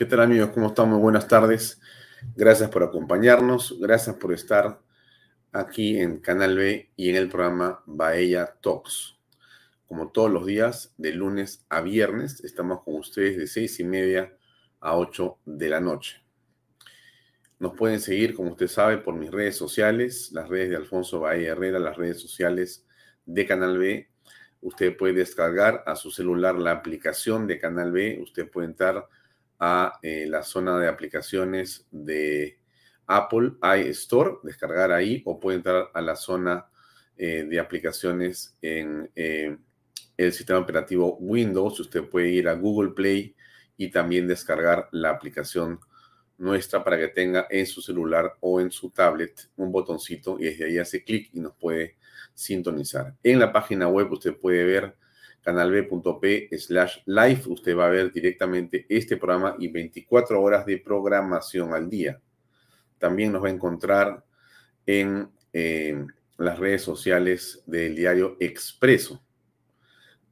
[0.00, 0.48] ¿Qué tal amigos?
[0.54, 0.88] ¿Cómo están?
[0.88, 1.78] Muy buenas tardes.
[2.34, 3.76] Gracias por acompañarnos.
[3.78, 4.80] Gracias por estar
[5.52, 9.18] aquí en Canal B y en el programa Baella Talks.
[9.86, 14.34] Como todos los días, de lunes a viernes, estamos con ustedes de seis y media
[14.80, 16.24] a 8 de la noche.
[17.58, 21.50] Nos pueden seguir, como usted sabe, por mis redes sociales, las redes de Alfonso Bahía
[21.50, 22.86] Herrera, las redes sociales
[23.26, 24.08] de Canal B.
[24.62, 28.18] Usted puede descargar a su celular la aplicación de Canal B.
[28.22, 29.06] Usted puede entrar
[29.60, 32.58] a eh, la zona de aplicaciones de
[33.06, 33.52] Apple
[33.86, 36.66] iStore, descargar ahí, o puede entrar a la zona
[37.16, 39.56] eh, de aplicaciones en eh,
[40.16, 41.78] el sistema operativo Windows.
[41.78, 43.36] Usted puede ir a Google Play
[43.76, 45.78] y también descargar la aplicación
[46.38, 50.64] nuestra para que tenga en su celular o en su tablet un botoncito y desde
[50.64, 51.96] ahí hace clic y nos puede
[52.32, 53.14] sintonizar.
[53.22, 54.96] En la página web usted puede ver
[55.42, 57.42] canalb.p slash live.
[57.46, 62.20] Usted va a ver directamente este programa y 24 horas de programación al día.
[62.98, 64.24] También nos va a encontrar
[64.86, 65.30] en
[66.36, 69.22] las redes sociales del diario Expreso.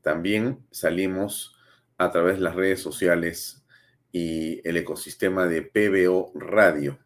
[0.03, 1.57] También salimos
[1.97, 3.65] a través de las redes sociales
[4.13, 6.99] y el ecosistema de PBO Radio.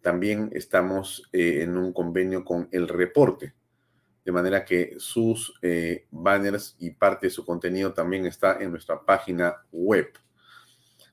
[0.00, 3.54] También estamos eh, en un convenio con El Reporte
[4.24, 9.04] de manera que sus eh, banners y parte de su contenido también está en nuestra
[9.04, 10.08] página web.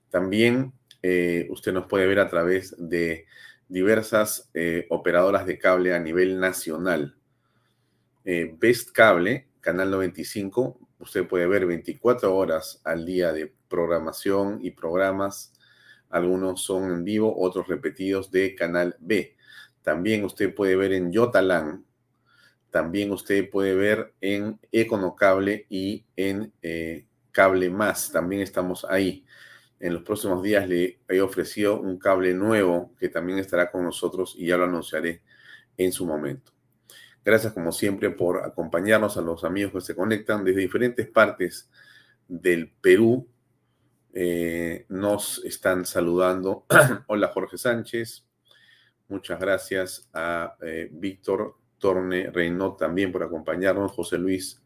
[0.10, 3.26] También eh, usted nos puede ver a través de
[3.68, 7.18] diversas eh, operadoras de cable a nivel nacional.
[8.24, 15.54] Best Cable, Canal 95, usted puede ver 24 horas al día de programación y programas.
[16.10, 19.36] Algunos son en vivo, otros repetidos de Canal B.
[19.82, 21.84] También usted puede ver en Yotalan,
[22.72, 28.12] también usted puede ver en Econocable y en eh, Cable Más.
[28.12, 29.26] También estamos ahí.
[29.80, 34.36] En los próximos días le he ofrecido un cable nuevo que también estará con nosotros
[34.38, 35.22] y ya lo anunciaré
[35.78, 36.54] en su momento.
[37.26, 41.70] Gracias como siempre por acompañarnos a los amigos que se conectan desde diferentes partes
[42.28, 43.28] del Perú.
[44.14, 46.66] Eh, nos están saludando.
[47.08, 48.26] Hola Jorge Sánchez.
[49.10, 54.62] Muchas gracias a eh, Víctor Torne Reynot también por acompañarnos, José Luis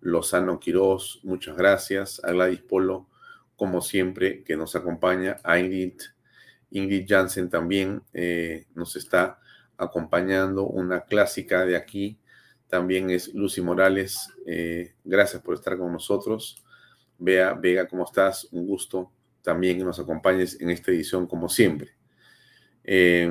[0.00, 3.08] Lozano Quirós, muchas gracias, a Gladys Polo,
[3.56, 6.00] como siempre, que nos acompaña, a Ingrid,
[6.70, 9.38] Ingrid Jansen también eh, nos está
[9.76, 12.18] acompañando, una clásica de aquí,
[12.68, 16.64] también es Lucy Morales, eh, gracias por estar con nosotros.
[17.18, 18.48] Vea, Vega, ¿cómo estás?
[18.50, 19.12] Un gusto
[19.42, 21.90] también que nos acompañes en esta edición como siempre.
[22.82, 23.30] Eh,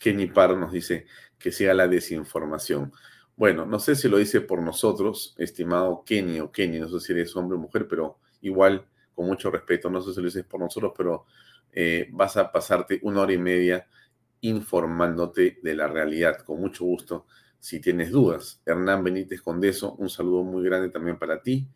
[0.00, 1.06] Kenny Parr nos dice,
[1.44, 2.90] que sea la desinformación.
[3.36, 7.12] Bueno, no sé si lo dice por nosotros, estimado Kenny o Kenny, no sé si
[7.12, 10.60] eres hombre o mujer, pero igual, con mucho respeto, no sé si lo dices por
[10.60, 11.26] nosotros, pero
[11.70, 13.86] eh, vas a pasarte una hora y media
[14.40, 17.26] informándote de la realidad, con mucho gusto,
[17.58, 18.62] si tienes dudas.
[18.64, 21.68] Hernán Benítez Condeso, un saludo muy grande también para ti.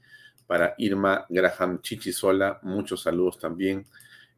[0.47, 3.85] Para Irma Graham Chichisola, muchos saludos también.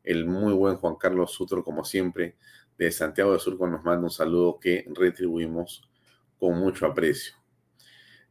[0.03, 2.35] El muy buen Juan Carlos Sutro, como siempre,
[2.81, 5.87] de Santiago de Surco nos manda un saludo que retribuimos
[6.39, 7.35] con mucho aprecio.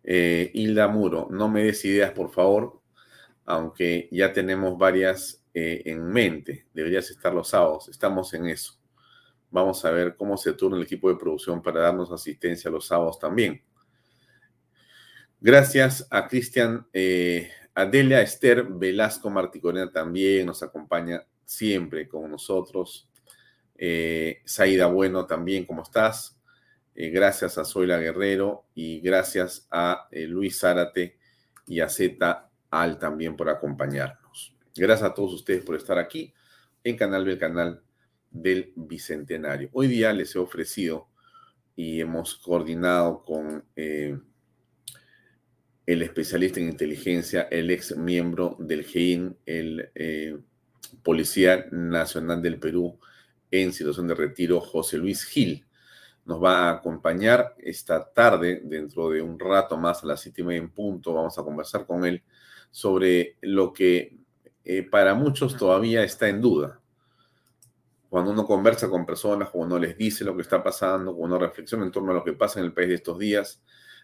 [0.03, 2.81] Eh, Hilda Muro, no me des ideas, por favor,
[3.45, 6.65] aunque ya tenemos varias eh, en mente.
[6.73, 7.89] Deberías estar los sábados.
[7.89, 8.73] Estamos en eso.
[9.51, 13.19] Vamos a ver cómo se turna el equipo de producción para darnos asistencia los sábados
[13.19, 13.61] también.
[15.39, 23.08] Gracias a Cristian, eh, Adelia Esther Velasco Marticorena también nos acompaña siempre con nosotros.
[23.81, 26.37] Eh, Saida Bueno también, ¿cómo estás?
[26.93, 31.17] Eh, gracias a Zoila Guerrero y gracias a eh, Luis Zárate
[31.65, 34.53] y a Z Al también por acompañarnos.
[34.75, 36.33] Gracias a todos ustedes por estar aquí
[36.83, 37.81] en Canal B, el canal
[38.29, 39.69] del Bicentenario.
[39.71, 41.07] Hoy día les he ofrecido
[41.77, 44.19] y hemos coordinado con eh,
[45.85, 50.43] el especialista en inteligencia, el ex miembro del GEIN, el
[51.01, 52.99] Policía Nacional del Perú
[53.51, 55.65] en situación de retiro, José Luis Gil.
[56.25, 60.45] Nos va a acompañar esta tarde, dentro de un rato más, a las siete y
[60.45, 62.23] media en punto, vamos a conversar con él
[62.71, 64.19] sobre lo que
[64.63, 66.79] eh, para muchos todavía está en duda.
[68.09, 71.45] Cuando uno conversa con personas, cuando uno les dice lo que está pasando, cuando uno
[71.45, 73.63] reflexiona en torno a lo que pasa en el país de estos días,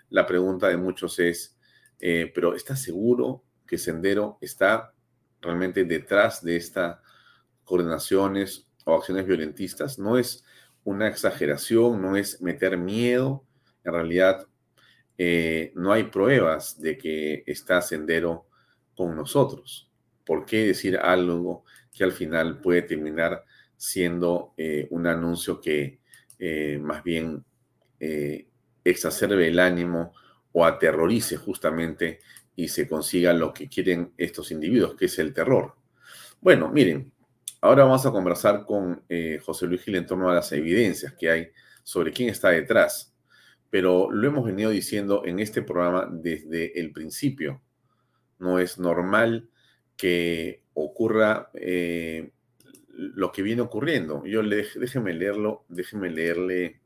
[0.10, 1.58] la pregunta de muchos es,
[2.00, 4.94] eh, pero ¿está seguro que Sendero está
[5.42, 7.00] realmente detrás de estas
[7.64, 10.00] coordinaciones o acciones violentistas?
[10.00, 10.46] No es
[10.86, 13.44] una exageración, no es meter miedo.
[13.84, 14.48] En realidad,
[15.18, 18.48] eh, no hay pruebas de que está Sendero
[18.96, 19.92] con nosotros.
[20.26, 23.44] ¿Por qué decir algo que al final puede terminar
[23.78, 26.00] siendo eh, un anuncio que
[26.40, 27.44] eh, más bien
[28.84, 30.14] exacerbe el ánimo
[30.52, 32.20] o aterrorice justamente
[32.56, 35.76] y se consiga lo que quieren estos individuos, que es el terror.
[36.40, 37.12] Bueno, miren,
[37.66, 39.04] ahora vamos a conversar con
[39.44, 41.50] José Luis Gil en torno a las evidencias que hay
[41.84, 43.16] sobre quién está detrás,
[43.72, 47.62] pero lo hemos venido diciendo en este programa desde el principio.
[48.38, 49.50] No es normal
[49.98, 51.50] que ocurra
[52.90, 54.24] lo que viene ocurriendo.
[54.26, 56.82] Yo le, déjeme leerlo, déjeme leerle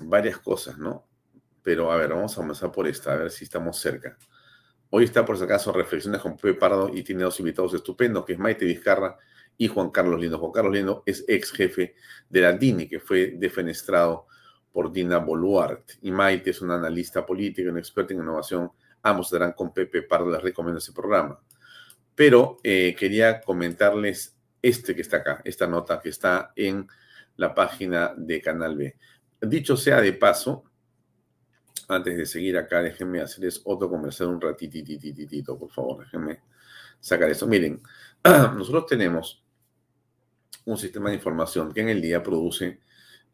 [0.00, 1.06] varias cosas, ¿no?
[1.62, 4.16] Pero a ver, vamos a comenzar por esta, a ver si estamos cerca.
[4.88, 8.32] Hoy está, por si acaso, Reflexiones con Pepe Pardo y tiene dos invitados estupendos, que
[8.32, 9.18] es Maite Vizcarra
[9.56, 10.38] y Juan Carlos Lindo.
[10.38, 11.94] Juan Carlos Lindo es ex jefe
[12.28, 14.26] de la DINI, que fue defenestrado
[14.72, 15.94] por Dina Boluarte.
[16.02, 18.70] Y Maite es una analista política, un experto en innovación.
[19.02, 21.40] Ambos darán con Pepe Pardo, les recomiendo ese programa.
[22.14, 26.88] Pero eh, quería comentarles este que está acá, esta nota que está en
[27.36, 28.96] la página de Canal B.
[29.40, 30.64] Dicho sea de paso,
[31.88, 36.40] antes de seguir acá, déjenme hacerles otro comercial un ratititititito, por favor, déjenme
[36.98, 37.46] sacar eso.
[37.46, 37.82] Miren,
[38.24, 39.43] nosotros tenemos
[40.64, 42.80] un sistema de información que en el día produce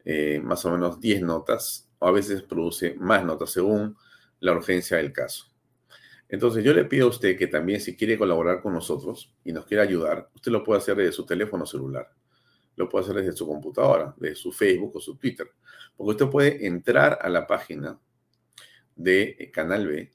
[0.03, 3.95] eh, más o menos 10 notas, o a veces produce más notas según
[4.39, 5.45] la urgencia del caso.
[6.27, 9.65] Entonces yo le pido a usted que también si quiere colaborar con nosotros y nos
[9.65, 12.09] quiere ayudar, usted lo puede hacer desde su teléfono celular,
[12.77, 15.51] lo puede hacer desde su computadora, desde su Facebook o su Twitter,
[15.95, 17.99] porque usted puede entrar a la página
[18.95, 20.11] de Canal B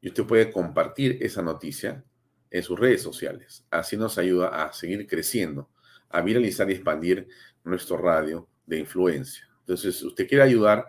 [0.00, 2.04] y usted puede compartir esa noticia
[2.50, 3.66] en sus redes sociales.
[3.70, 5.68] Así nos ayuda a seguir creciendo,
[6.10, 7.28] a viralizar y expandir
[7.64, 9.48] nuestro radio de influencia.
[9.60, 10.84] Entonces, si usted quiere ayudar,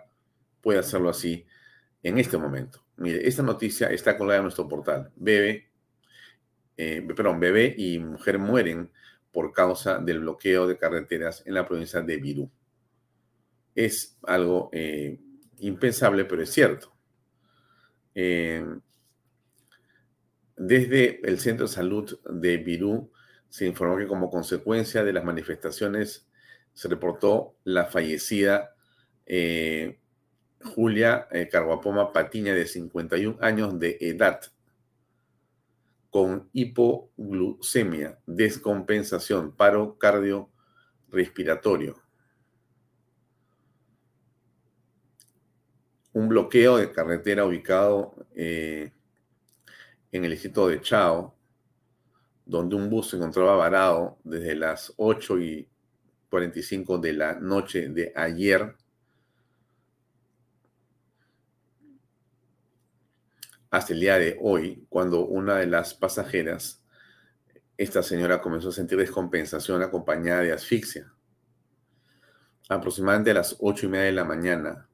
[0.60, 1.46] puede hacerlo así
[2.02, 2.84] en este momento.
[2.96, 5.10] Mire, esta noticia está colgada en nuestro portal.
[5.16, 5.70] Bebé,
[6.76, 8.90] eh, perdón, bebé y mujer mueren
[9.30, 12.50] por causa del bloqueo de carreteras en la provincia de Virú.
[13.74, 15.18] Es algo eh,
[15.60, 16.92] impensable, pero es cierto.
[18.14, 18.64] Eh,
[20.56, 23.10] desde el Centro de Salud de Virú
[23.52, 26.26] se informó que como consecuencia de las manifestaciones
[26.72, 28.74] se reportó la fallecida
[30.64, 34.40] Julia eh, Carguapoma Patiña, de 51 años de edad,
[36.10, 42.02] con hipoglucemia, descompensación, paro cardiorrespiratorio.
[46.12, 48.92] Un bloqueo de carretera ubicado eh,
[50.12, 51.34] en el distrito de Chao,
[52.44, 55.68] donde un bus se encontraba varado desde las 8 y
[56.30, 58.76] 45 de la noche de ayer
[63.72, 66.84] hasta el día de hoy, cuando una de las pasajeras,
[67.78, 71.10] esta señora comenzó a sentir descompensación acompañada de asfixia.
[72.68, 74.88] Aproximadamente a las ocho y media de la mañana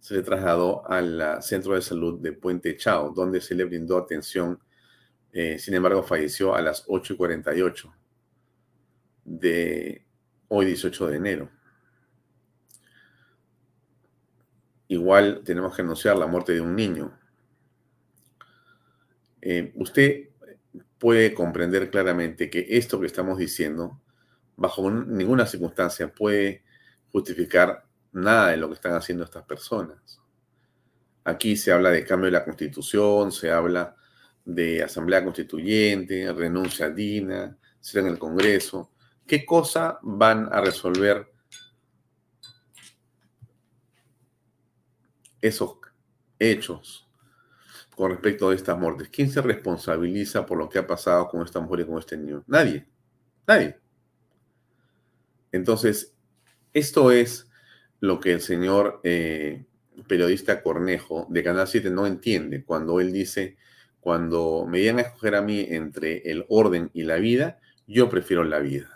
[0.00, 4.58] se le trasladó al centro de salud de Puente Chao, donde se le brindó atención.
[5.34, 7.94] Eh, sin embargo, falleció a las 8 y 48
[9.26, 10.06] de
[10.48, 11.50] hoy, 18 de enero.
[14.88, 17.18] Igual tenemos que anunciar la muerte de un niño
[19.46, 20.30] eh, usted
[20.98, 24.00] puede comprender claramente que esto que estamos diciendo,
[24.56, 26.64] bajo ninguna circunstancia, puede
[27.12, 30.18] justificar nada de lo que están haciendo estas personas.
[31.24, 33.94] Aquí se habla de cambio de la constitución, se habla
[34.44, 38.90] de asamblea constituyente, renuncia a DINA, será en el Congreso.
[39.26, 41.32] ¿Qué cosa van a resolver
[45.40, 45.76] esos
[46.38, 47.08] hechos
[47.94, 49.08] con respecto a estas muertes?
[49.08, 52.44] ¿Quién se responsabiliza por lo que ha pasado con esta mujer y con este niño?
[52.46, 52.86] Nadie.
[53.46, 53.78] Nadie.
[55.52, 56.14] Entonces,
[56.72, 57.48] esto es
[58.00, 59.64] lo que el señor eh,
[60.08, 63.56] periodista Cornejo de Canal 7 no entiende cuando él dice,
[64.04, 68.44] cuando me llegan a escoger a mí entre el orden y la vida, yo prefiero
[68.44, 68.90] la vida.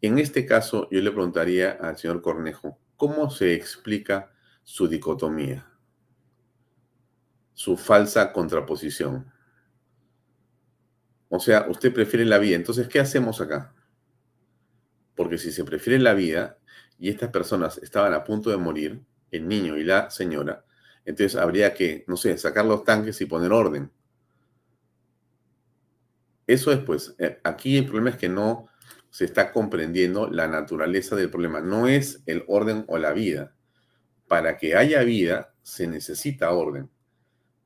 [0.00, 4.32] En este caso, yo le preguntaría al señor Cornejo, ¿cómo se explica
[4.64, 5.70] su dicotomía?
[7.54, 9.32] Su falsa contraposición.
[11.28, 12.56] O sea, usted prefiere la vida.
[12.56, 13.72] Entonces, ¿qué hacemos acá?
[15.14, 16.58] Porque si se prefiere la vida
[16.98, 20.64] y estas personas estaban a punto de morir, el niño y la señora,
[21.08, 23.90] entonces habría que, no sé, sacar los tanques y poner orden.
[26.46, 28.68] Eso es, pues, eh, aquí el problema es que no
[29.08, 31.62] se está comprendiendo la naturaleza del problema.
[31.62, 33.54] No es el orden o la vida.
[34.26, 36.90] Para que haya vida, se necesita orden.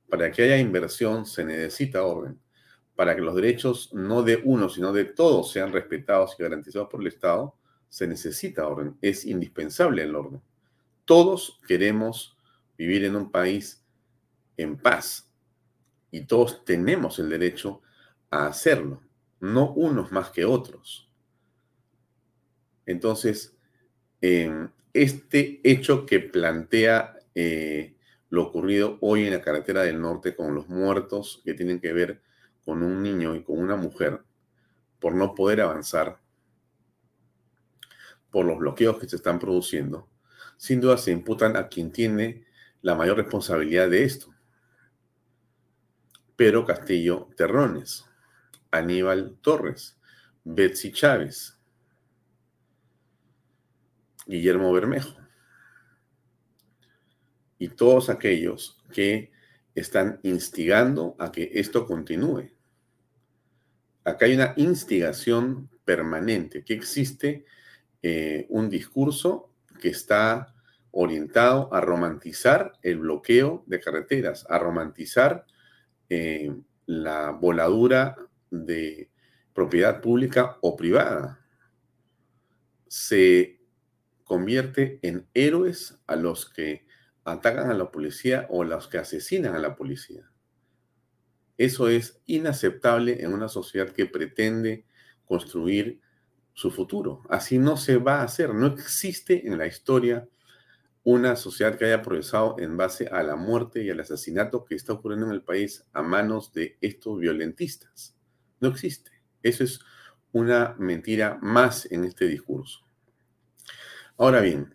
[0.09, 2.39] Para que haya inversión, se necesita orden.
[2.95, 7.01] Para que los derechos no de uno, sino de todos sean respetados y garantizados por
[7.01, 7.57] el Estado,
[7.89, 8.97] se necesita orden.
[9.03, 10.41] Es indispensable el orden.
[11.05, 12.32] Todos queremos
[12.83, 13.85] vivir en un país
[14.57, 15.31] en paz
[16.11, 17.81] y todos tenemos el derecho
[18.29, 19.01] a hacerlo,
[19.39, 21.09] no unos más que otros.
[22.85, 23.57] Entonces,
[24.21, 27.95] este hecho que plantea eh,
[28.31, 32.21] lo ocurrido hoy en la carretera del norte con los muertos que tienen que ver
[32.65, 34.23] con un niño y con una mujer
[34.99, 36.21] por no poder avanzar,
[38.31, 40.09] por los bloqueos que se están produciendo,
[40.57, 42.51] sin duda se imputan a quien tiene
[42.83, 44.35] la mayor responsabilidad de esto.
[46.37, 48.05] Pedro Castillo Terrones,
[48.71, 49.99] Aníbal Torres,
[50.45, 51.57] Betsy Chávez,
[54.27, 55.17] Guillermo Bermejo
[57.59, 59.31] y todos aquellos que
[59.75, 62.51] están instigando a que esto continúe.
[64.05, 67.45] Acá hay una instigación permanente, que existe
[68.03, 70.55] eh, un discurso que está
[70.93, 75.47] orientado a romantizar el bloqueo de carreteras, a romantizar
[76.09, 76.55] eh,
[76.87, 78.17] la voladura
[78.51, 79.11] de
[79.55, 81.41] propiedad pública o privada.
[82.87, 83.59] Se
[84.25, 86.87] convierte en héroes a los que
[87.25, 90.31] atacan a la policía o a los que asesinan a la policía.
[91.57, 94.85] Eso es inaceptable en una sociedad que pretende
[95.25, 96.01] construir
[96.55, 97.23] su futuro.
[97.29, 98.55] Así no se va a hacer.
[98.55, 100.29] No existe en la historia
[101.05, 104.93] una sociedad que haya progresado en base a la muerte y al asesinato que está
[104.93, 108.17] ocurriendo en el país a manos de estos violentistas.
[108.61, 109.11] No existe.
[109.43, 109.81] Eso es
[110.31, 112.81] una mentira más en este discurso.
[114.17, 114.75] Ahora bien,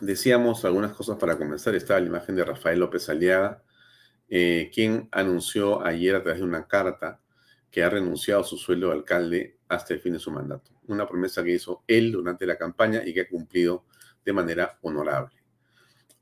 [0.00, 1.74] decíamos algunas cosas para comenzar.
[1.74, 3.62] Estaba la imagen de Rafael López Aliaga,
[4.28, 7.22] eh, quien anunció ayer a través de una carta
[7.70, 10.70] que ha renunciado a su sueldo de alcalde hasta el fin de su mandato.
[10.86, 13.86] Una promesa que hizo él durante la campaña y que ha cumplido
[14.24, 15.36] de manera honorable.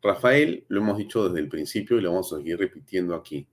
[0.02, 3.46] Rafael, lo hemos dicho desde el principio y lo vamos a seguir repitiendo aquí,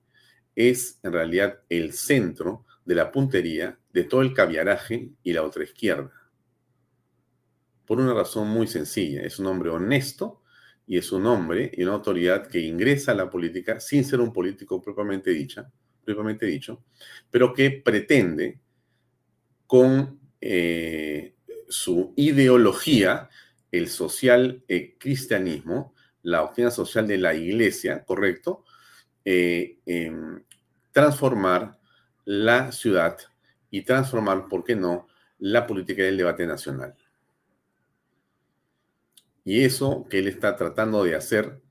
[0.55, 5.63] es en realidad el centro de la puntería de todo el caviaraje y la otra
[5.63, 6.11] izquierda.
[7.85, 10.41] Por una razón muy sencilla, es un hombre honesto
[10.87, 14.33] y es un hombre y una autoridad que ingresa a la política sin ser un
[14.33, 15.71] político propiamente, dicha,
[16.03, 16.83] propiamente dicho,
[17.29, 18.59] pero que pretende
[19.67, 21.35] con eh,
[21.67, 23.29] su ideología
[23.71, 28.63] el social eh, cristianismo, la doctrina social de la iglesia, ¿correcto?
[29.25, 30.43] Eh, em,
[30.91, 31.79] transformar
[32.25, 33.17] la ciudad
[33.69, 35.07] y transformar, ¿por qué no?,
[35.37, 36.95] la política del debate nacional.
[39.43, 41.61] Y eso que él está tratando de hacer,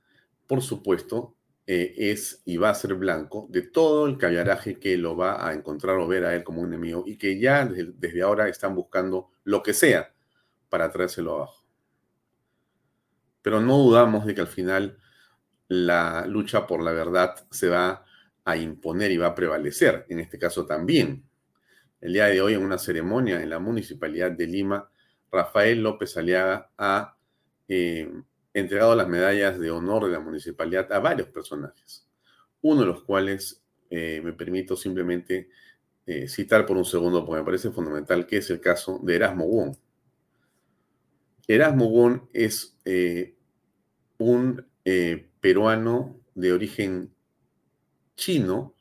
[0.47, 1.37] por supuesto,
[1.67, 5.53] eh, es y va a ser blanco de todo el caviaraje que lo va a
[5.53, 8.75] encontrar o ver a él como un enemigo y que ya desde, desde ahora están
[8.75, 10.15] buscando lo que sea
[10.71, 11.58] para traérselo abajo
[13.49, 14.99] pero no dudamos de que al final
[15.69, 18.05] la lucha por la verdad se va
[18.45, 21.25] a imponer y va a prevalecer, en este caso también.
[21.99, 24.91] El día de hoy, en una ceremonia en la Municipalidad de Lima,
[25.33, 27.17] Rafael López Aliaga ha
[27.69, 28.13] eh,
[28.53, 32.07] entregado las medallas de honor de la municipalidad a varios personajes,
[32.61, 35.49] uno de los cuales eh, me permito simplemente
[36.05, 39.47] eh, citar por un segundo porque me parece fundamental, que es el caso de Erasmo
[39.47, 39.75] Wong.
[41.47, 42.77] Erasmo Wong es
[44.19, 47.15] un eh, peruano de origen
[48.17, 48.75] chino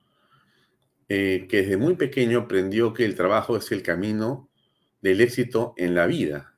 [1.10, 4.50] eh, que desde muy pequeño aprendió que el trabajo es el camino
[5.02, 6.54] del éxito en la vida.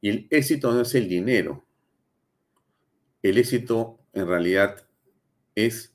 [0.00, 1.66] Y el éxito no es el dinero.
[3.22, 4.86] El éxito en realidad
[5.54, 5.94] es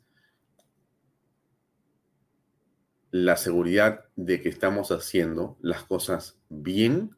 [3.11, 7.15] la seguridad de que estamos haciendo las cosas bien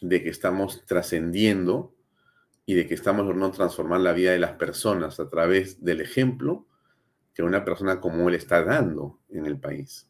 [0.00, 1.93] de que estamos trascendiendo
[2.66, 6.66] y de que estamos logrando transformar la vida de las personas a través del ejemplo
[7.34, 10.08] que una persona como él está dando en el país.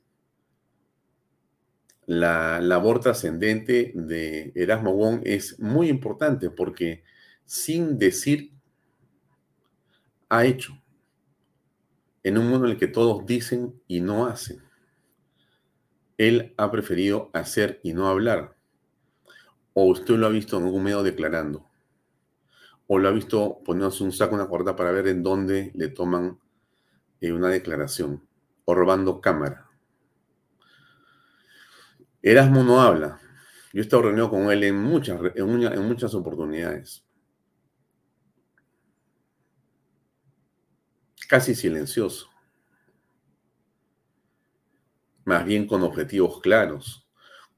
[2.07, 7.03] La labor trascendente de Erasmo Wong es muy importante porque
[7.47, 8.53] sin decir,
[10.29, 10.81] ha hecho.
[12.23, 14.63] En un mundo en el que todos dicen y no hacen.
[16.17, 18.57] Él ha preferido hacer y no hablar.
[19.75, 21.69] O usted lo ha visto en algún medio declarando.
[22.87, 26.39] O lo ha visto poniéndose un saco, una cuerda para ver en dónde le toman
[27.21, 28.27] eh, una declaración.
[28.65, 29.69] O robando cámara.
[32.23, 33.21] Erasmo no habla.
[33.73, 37.05] Yo he estado reunido con él en muchas, en muchas oportunidades.
[41.29, 42.35] Casi silencioso
[45.25, 47.09] más bien con objetivos claros,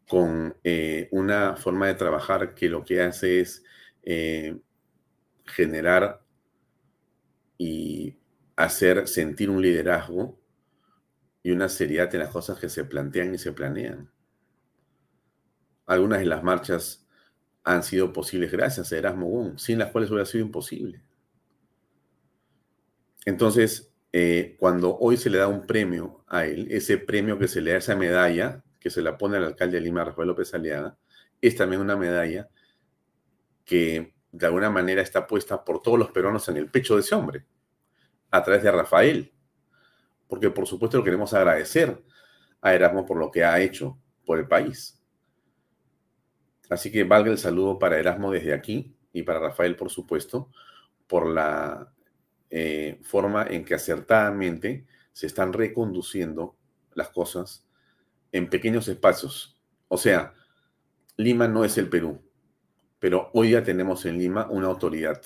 [0.09, 3.65] con eh, una forma de trabajar que lo que hace es
[4.03, 4.57] eh,
[5.47, 6.23] generar
[7.59, 8.19] y
[8.57, 10.39] hacer sentir un liderazgo
[11.43, 14.11] y una seriedad en las cosas que se plantean y se planean.
[15.87, 17.07] Algunas de las marchas
[17.63, 21.03] han sido posibles gracias a Erasmo Gun, sin las cuales hubiera sido imposible.
[23.25, 27.61] Entonces, eh, cuando hoy se le da un premio a él, ese premio que se
[27.61, 30.97] le da, esa medalla que se la pone al alcalde de Lima, Rafael López Aliaga,
[31.41, 32.49] es también una medalla
[33.65, 37.15] que de alguna manera está puesta por todos los peruanos en el pecho de ese
[37.15, 37.47] hombre,
[38.31, 39.33] a través de Rafael.
[40.29, 42.03] Porque por supuesto lo queremos agradecer
[42.61, 45.01] a Erasmo por lo que ha hecho por el país.
[46.69, 50.51] Así que valga el saludo para Erasmo desde aquí y para Rafael, por supuesto,
[51.07, 51.93] por la
[52.51, 56.57] eh, forma en que acertadamente se están reconduciendo
[56.95, 57.67] las cosas
[58.33, 59.59] en pequeños espacios.
[59.89, 60.35] O sea,
[61.17, 62.21] Lima no es el Perú,
[62.99, 65.21] pero hoy ya tenemos en Lima una autoridad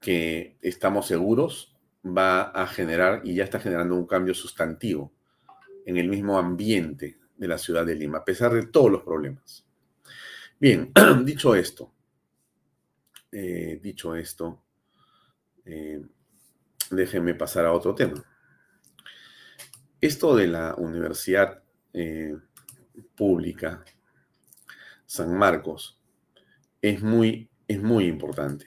[0.00, 5.12] que estamos seguros va a generar y ya está generando un cambio sustantivo
[5.86, 9.66] en el mismo ambiente de la ciudad de Lima, a pesar de todos los problemas.
[10.58, 10.92] Bien,
[11.24, 11.92] dicho esto,
[13.32, 14.62] eh, dicho esto,
[15.64, 16.02] eh,
[16.90, 18.22] déjenme pasar a otro tema.
[20.00, 22.36] Esto de la Universidad eh,
[23.16, 23.84] Pública
[25.14, 25.96] San Marcos
[26.82, 28.66] es muy, es muy importante,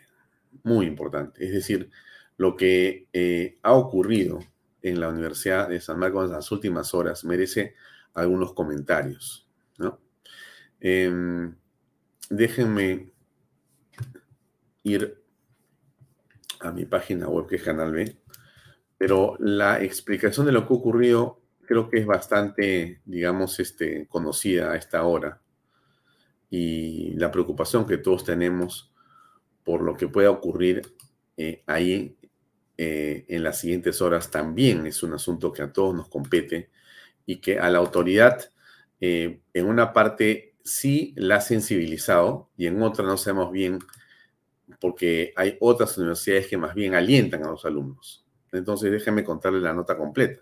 [0.63, 1.45] muy importante.
[1.45, 1.89] Es decir,
[2.37, 4.39] lo que eh, ha ocurrido
[4.81, 7.75] en la Universidad de San Marcos en las últimas horas merece
[8.13, 9.43] algunos comentarios.
[10.79, 11.55] Em,
[12.29, 13.11] déjenme
[14.83, 15.21] ir
[16.59, 18.15] a mi página web que es Canal B,
[18.97, 24.77] pero la explicación de lo que ocurrió creo que es bastante, digamos, este, conocida a
[24.77, 25.41] esta hora
[26.49, 28.91] y la preocupación que todos tenemos
[29.63, 30.81] por lo que pueda ocurrir
[31.35, 32.17] eh, ahí
[32.77, 36.69] eh, en las siguientes horas también es un asunto que a todos nos compete
[37.25, 38.51] y que a la autoridad
[39.01, 43.79] eh, en una parte sí la ha sensibilizado y en otra no sabemos bien
[44.79, 48.25] porque hay otras universidades que más bien alientan a los alumnos.
[48.51, 50.41] Entonces, déjenme contarles la nota completa.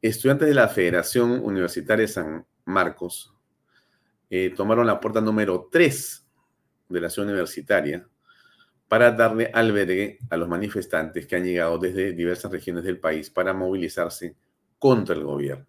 [0.00, 3.35] Estudiantes de la Federación Universitaria San Marcos
[4.30, 6.26] eh, tomaron la puerta número 3
[6.88, 8.08] de la ciudad universitaria
[8.88, 13.52] para darle albergue a los manifestantes que han llegado desde diversas regiones del país para
[13.52, 14.36] movilizarse
[14.78, 15.66] contra el gobierno.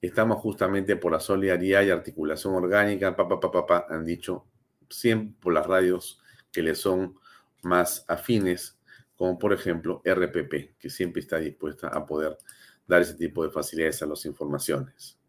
[0.00, 4.46] Estamos justamente por la solidaridad y articulación orgánica, papá, papá, papá, han dicho
[4.88, 7.14] siempre por las radios que le son
[7.62, 8.78] más afines,
[9.16, 12.38] como por ejemplo RPP, que siempre está dispuesta a poder
[12.86, 15.19] dar ese tipo de facilidades a las informaciones.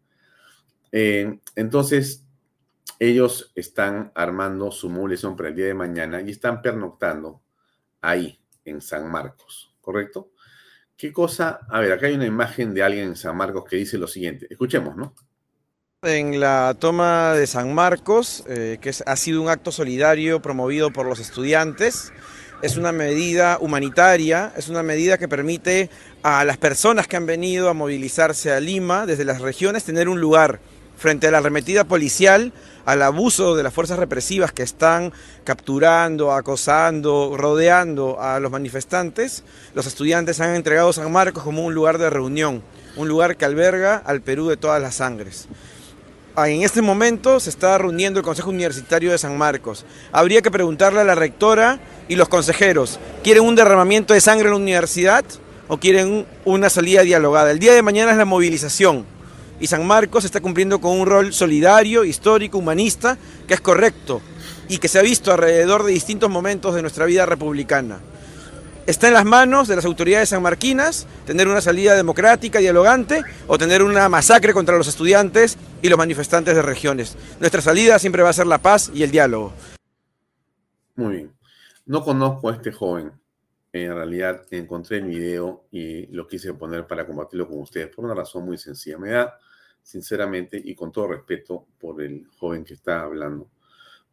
[0.92, 2.24] Eh, entonces,
[2.98, 7.42] ellos están armando su movilización para el día de mañana y están pernoctando
[8.00, 10.30] ahí, en San Marcos, ¿correcto?
[10.96, 11.60] ¿Qué cosa?
[11.68, 14.46] A ver, acá hay una imagen de alguien en San Marcos que dice lo siguiente.
[14.48, 15.14] Escuchemos, ¿no?
[16.02, 21.06] En la toma de San Marcos, eh, que ha sido un acto solidario promovido por
[21.06, 22.12] los estudiantes,
[22.60, 25.90] es una medida humanitaria, es una medida que permite
[26.22, 30.20] a las personas que han venido a movilizarse a Lima desde las regiones tener un
[30.20, 30.60] lugar
[30.96, 32.52] frente a la arremetida policial,
[32.84, 35.12] al abuso de las fuerzas represivas que están
[35.44, 39.44] capturando, acosando, rodeando a los manifestantes.
[39.74, 42.62] Los estudiantes han entregado San Marcos como un lugar de reunión,
[42.96, 45.48] un lugar que alberga al Perú de todas las sangres.
[46.34, 49.84] Ah, en este momento se está reuniendo el Consejo Universitario de San Marcos.
[50.12, 51.78] Habría que preguntarle a la rectora
[52.08, 55.24] y los consejeros, ¿quieren un derramamiento de sangre en la universidad
[55.68, 57.50] o quieren una salida dialogada?
[57.50, 59.04] El día de mañana es la movilización
[59.62, 64.20] y San Marcos está cumpliendo con un rol solidario, histórico, humanista, que es correcto
[64.68, 68.00] y que se ha visto alrededor de distintos momentos de nuestra vida republicana.
[68.86, 73.84] Está en las manos de las autoridades sanmarquinas tener una salida democrática, dialogante, o tener
[73.84, 77.16] una masacre contra los estudiantes y los manifestantes de regiones.
[77.38, 79.52] Nuestra salida siempre va a ser la paz y el diálogo.
[80.96, 81.32] Muy bien.
[81.86, 83.12] No conozco a este joven.
[83.72, 88.14] En realidad encontré el video y lo quise poner para compartirlo con ustedes por una
[88.14, 88.98] razón muy sencilla.
[88.98, 89.38] Me da,
[89.82, 93.50] sinceramente, y con todo respeto por el joven que está hablando,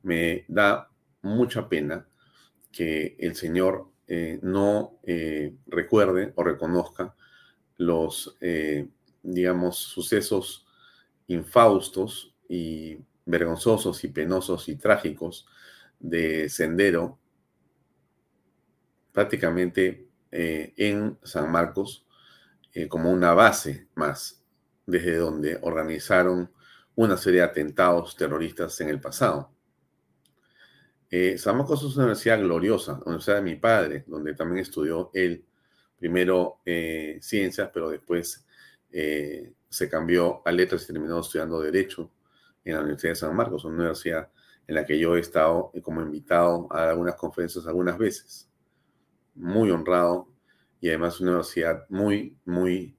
[0.03, 0.89] me da
[1.21, 2.07] mucha pena
[2.71, 7.15] que el señor eh, no eh, recuerde o reconozca
[7.77, 8.89] los, eh,
[9.21, 10.65] digamos, sucesos
[11.27, 15.45] infaustos y vergonzosos y penosos y trágicos
[15.99, 17.19] de Sendero,
[19.11, 22.05] prácticamente en San Marcos,
[22.87, 24.38] como una base más,
[24.89, 26.51] desde donde organizaron
[26.95, 29.51] una serie de atentados terroristas en el pasado.
[31.09, 35.09] Eh, San Marcos es una universidad gloriosa, la universidad de mi padre, donde también estudió
[35.13, 35.45] él,
[35.97, 38.45] primero eh, ciencias, pero después
[38.91, 42.11] eh, se cambió a letras y terminó estudiando Derecho
[42.63, 44.29] en la Universidad de San Marcos, una universidad
[44.67, 48.47] en la que yo he estado como invitado a algunas conferencias algunas veces.
[49.33, 50.27] Muy honrado
[50.79, 52.95] y además una universidad muy, muy,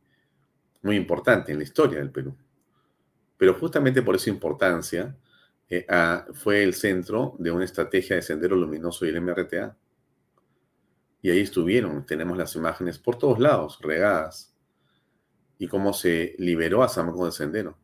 [0.82, 2.36] muy importante en la historia del Perú.
[3.36, 5.16] Pero justamente por esa importancia,
[5.68, 5.86] eh,
[6.34, 9.76] fue el centro de una estrategia de Sendero Luminoso y el MRTA.
[11.22, 14.52] Y ahí estuvieron, tenemos las imágenes por todos lados, regadas,
[15.58, 17.78] y cómo se liberó a San Marcos de Sendero.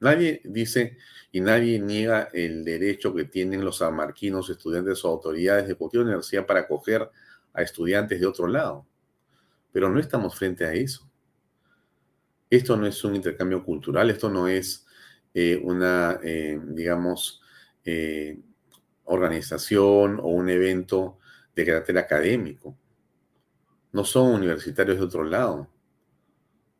[0.00, 0.98] Nadie dice
[1.30, 6.46] y nadie niega el derecho que tienen los sanmarquinos, estudiantes o autoridades de cualquier universidad
[6.46, 7.10] para acoger
[7.52, 8.86] a estudiantes de otro lado.
[9.72, 11.08] Pero no estamos frente a eso.
[12.48, 14.86] Esto no es un intercambio cultural, esto no es
[15.34, 17.42] eh, una, eh, digamos,
[17.84, 18.40] eh,
[19.04, 21.18] organización o un evento
[21.54, 22.76] de carácter académico.
[23.92, 25.68] No son universitarios de otro lado.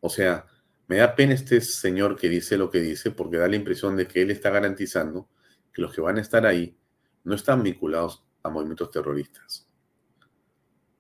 [0.00, 0.46] O sea,
[0.88, 4.06] me da pena este señor que dice lo que dice porque da la impresión de
[4.06, 5.28] que él está garantizando
[5.72, 6.76] que los que van a estar ahí
[7.24, 9.66] no están vinculados a movimientos terroristas.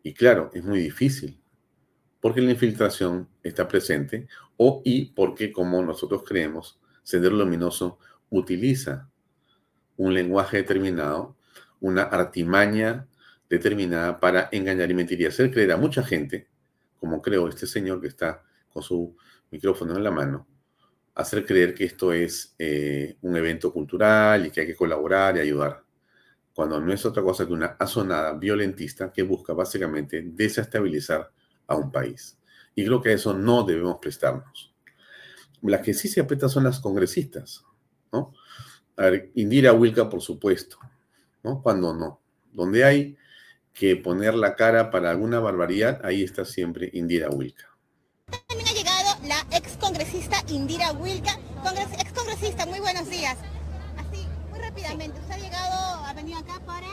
[0.02, 1.40] Y claro, es muy difícil
[2.26, 9.08] porque la infiltración está presente o y porque, como nosotros creemos, Sendero Luminoso utiliza
[9.96, 11.36] un lenguaje determinado,
[11.78, 13.06] una artimaña
[13.48, 16.48] determinada para engañar y mentir y hacer creer a mucha gente,
[16.98, 19.16] como creo este señor que está con su
[19.52, 20.48] micrófono en la mano,
[21.14, 25.42] hacer creer que esto es eh, un evento cultural y que hay que colaborar y
[25.42, 25.84] ayudar,
[26.52, 31.30] cuando no es otra cosa que una azonada violentista que busca básicamente desestabilizar
[31.66, 32.38] a un país.
[32.74, 34.74] Y creo que a eso no debemos prestarnos.
[35.62, 37.64] Las que sí se apretan son las congresistas,
[38.12, 38.32] ¿no?
[38.96, 40.78] A ver, Indira Wilka, por supuesto,
[41.42, 41.62] ¿no?
[41.62, 42.20] Cuando no.
[42.52, 43.16] Donde hay
[43.72, 47.76] que poner la cara para alguna barbaridad, ahí está siempre Indira Wilka.
[48.48, 51.38] También ha llegado la ex congresista Indira Wilka.
[51.98, 53.36] ex congresista, muy buenos días.
[53.98, 56.86] Así, muy rápidamente, usted ha llegado, ha venido acá para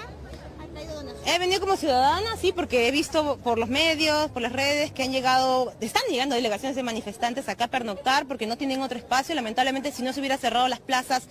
[1.26, 5.04] He venido como ciudadana, sí, porque he visto por los medios, por las redes que
[5.04, 9.34] han llegado, están llegando delegaciones de manifestantes acá a pernoctar porque no tienen otro espacio.
[9.34, 11.24] Lamentablemente, si no se hubiera cerrado las plazas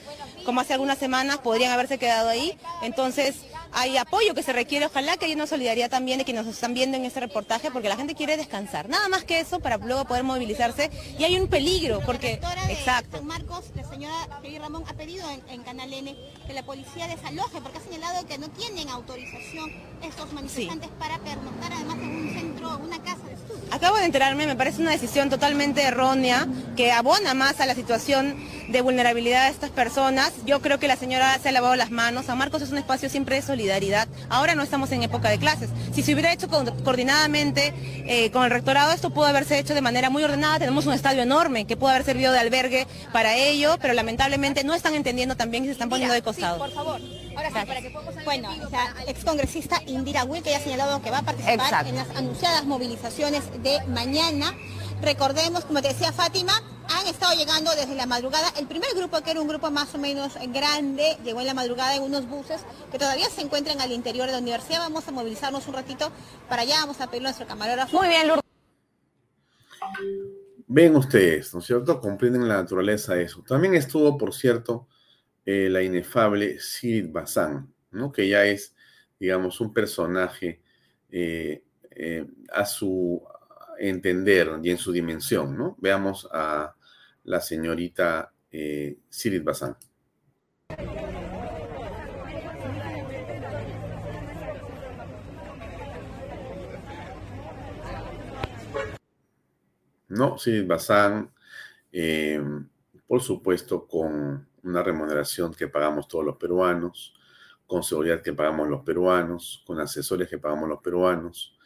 [0.44, 2.56] como hace algunas semanas, podrían haberse quedado ahí.
[2.82, 3.36] Entonces,
[3.72, 4.86] hay apoyo que se requiere.
[4.86, 7.88] Ojalá que haya una solidaridad también de quienes nos están viendo en este reportaje porque
[7.88, 8.88] la gente quiere descansar.
[8.88, 10.90] Nada más que eso para luego poder movilizarse.
[11.18, 12.40] Y hay un peligro porque...
[12.68, 13.18] exacto.
[13.18, 14.14] San Marcos, la señora
[14.60, 18.38] Ramón ha pedido en, en Canal N que la policía desaloje porque ha señalado que
[18.38, 23.62] no tienen autorización estos manifestantes para pernoctar además en un centro, una casa de estudio.
[23.70, 28.36] Acabo de enterarme, me parece una decisión totalmente errónea que abona más a la situación
[28.68, 30.32] de vulnerabilidad de estas personas.
[30.46, 32.26] Yo creo que la señora se ha lavado las manos.
[32.26, 34.08] San Marcos es un espacio siempre de solidaridad.
[34.28, 35.70] Ahora no estamos en época de clases.
[35.92, 37.74] Si se hubiera hecho coordinadamente
[38.06, 40.58] eh, con el rectorado, esto pudo haberse hecho de manera muy ordenada.
[40.58, 44.74] Tenemos un estadio enorme que pudo haber servido de albergue para ello, pero lamentablemente no
[44.74, 46.58] están entendiendo también y se están poniendo de costado.
[46.58, 47.00] por favor.
[47.36, 47.92] Ahora sí, para que
[48.24, 52.10] Bueno, la excongresista Indira Will, que ya ha señalado que va a participar en las
[52.10, 54.54] anunciadas movilizaciones de mañana.
[55.00, 56.52] Recordemos, como te decía Fátima,
[56.88, 58.52] han estado llegando desde la madrugada.
[58.58, 61.96] El primer grupo, que era un grupo más o menos grande, llegó en la madrugada
[61.96, 64.78] en unos buses que todavía se encuentran al interior de la universidad.
[64.80, 66.12] Vamos a movilizarnos un ratito
[66.48, 66.76] para allá.
[66.80, 67.96] Vamos a pedir a nuestro camarógrafo.
[67.98, 68.44] Muy bien, Lourdes.
[70.68, 72.00] Ven ustedes, ¿no es cierto?
[72.00, 73.42] Comprenden la naturaleza de eso.
[73.46, 74.86] También estuvo, por cierto,
[75.44, 78.12] eh, la inefable Sid Bazán, ¿no?
[78.12, 78.76] Que ya es,
[79.18, 80.60] digamos, un personaje
[81.10, 83.20] eh, eh, a su
[83.78, 85.76] entender y en su dimensión, ¿no?
[85.80, 86.74] Veamos a
[87.24, 88.32] la señorita
[89.08, 89.76] Sirit Bazán.
[100.08, 101.32] No, Sirit Bazán,
[103.08, 107.14] por supuesto, con una remuneración que pagamos todos los peruanos,
[107.66, 111.56] con seguridad que pagamos los peruanos, con asesores que pagamos los peruanos,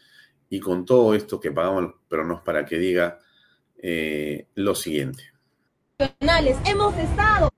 [0.49, 3.19] y con todo esto que pagamos, pero no es para que diga
[3.79, 5.25] eh, lo siguiente.
[5.99, 7.51] Hemos estado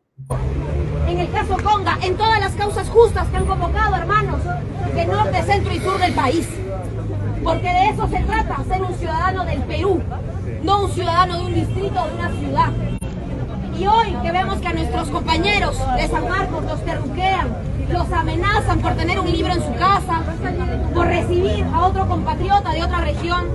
[1.08, 4.40] en el caso Conga, en todas las causas justas que han convocado, hermanos,
[4.94, 6.46] de norte, centro y sur del país.
[7.42, 10.02] Porque de eso se trata, ser un ciudadano del Perú,
[10.62, 12.72] no un ciudadano de un distrito o de una ciudad.
[13.78, 17.48] Y hoy que vemos que a nuestros compañeros de San Marcos los terruquean,
[17.90, 20.22] los amenazan por tener un libro en su casa,
[20.92, 23.46] por recibir a otro compatriota de otra región,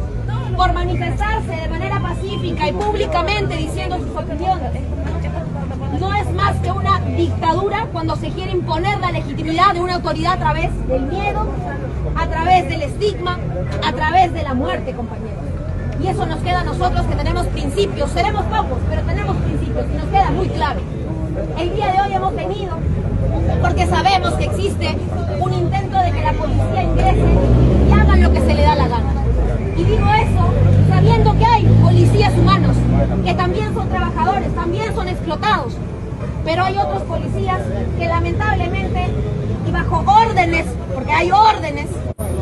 [0.56, 4.72] por manifestarse de manera pacífica y públicamente diciendo sus opiniones.
[6.00, 10.34] No es más que una dictadura cuando se quiere imponer la legitimidad de una autoridad
[10.34, 11.48] a través del miedo,
[12.16, 13.38] a través del estigma,
[13.86, 15.43] a través de la muerte, compañeros.
[16.02, 19.98] Y eso nos queda a nosotros que tenemos principios, seremos pocos, pero tenemos principios y
[19.98, 20.82] nos queda muy clave.
[21.58, 22.78] El día de hoy hemos venido
[23.62, 24.98] porque sabemos que existe
[25.40, 27.26] un intento de que la policía ingrese
[27.90, 29.14] y hagan lo que se le da la gana.
[29.78, 30.54] Y digo eso
[30.90, 32.76] sabiendo que hay policías humanos,
[33.26, 35.74] que también son trabajadores, también son explotados,
[36.44, 37.62] pero hay otros policías
[37.98, 39.08] que lamentablemente
[39.68, 41.88] y bajo órdenes, porque hay órdenes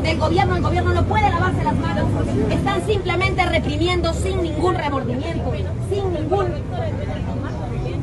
[0.03, 2.05] del gobierno, el gobierno no puede lavarse las manos,
[2.49, 5.51] están simplemente reprimiendo sin ningún remordimiento,
[5.89, 6.47] sin ningún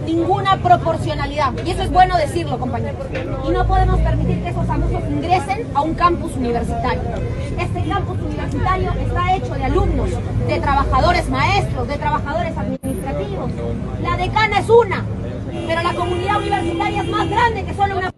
[0.07, 1.53] ninguna proporcionalidad.
[1.67, 3.05] Y eso es bueno decirlo, compañeros.
[3.47, 7.03] Y no podemos permitir que esos abusos ingresen a un campus universitario.
[7.59, 10.11] Este campus universitario está hecho de alumnos,
[10.47, 13.51] de trabajadores maestros, de trabajadores administrativos.
[14.03, 15.05] La decana es una,
[15.68, 18.11] pero la comunidad universitaria es más grande que solo una...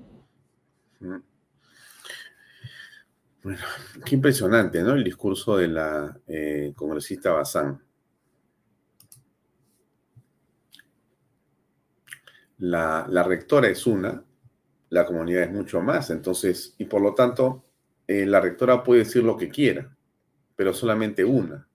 [3.43, 3.59] Bueno,
[4.05, 4.93] qué impresionante, ¿no?
[4.93, 7.83] El discurso de la eh, congresista Bazán.
[12.59, 14.23] La, rectora es una,
[14.91, 17.65] la comunidad es mucho más, entonces, y por lo tanto,
[18.07, 19.97] eh, la rectora puede decir lo que quiera,
[20.55, 21.67] pero solamente una.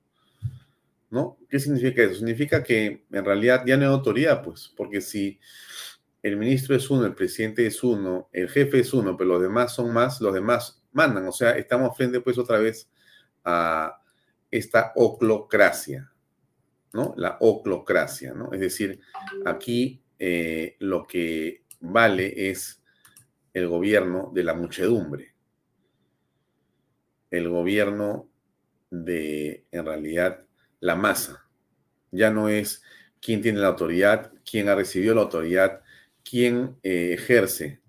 [1.16, 1.38] ¿No?
[1.50, 2.16] ¿Qué significa eso?
[2.16, 5.40] Significa que en realidad ya no hay autoridad, pues, porque si
[6.22, 9.74] el ministro es uno, el presidente es uno, el jefe es uno, pero los demás
[9.74, 11.26] son más, los demás mandan.
[11.26, 12.90] O sea, estamos frente pues otra vez
[13.46, 14.02] a
[14.52, 16.12] esta oclocracia,
[16.92, 17.14] ¿no?
[17.16, 18.52] La oclocracia, ¿no?
[18.52, 19.00] Es decir,
[19.46, 22.84] aquí eh, lo que vale es
[23.54, 25.34] el gobierno de la muchedumbre,
[27.32, 28.28] el gobierno
[28.90, 30.45] de, en realidad,
[30.80, 31.48] la masa.
[32.12, 32.84] Ya no es
[33.22, 35.82] quién tiene la autoridad, quién ha recibido la autoridad,
[36.24, 37.82] quién eh, ejerce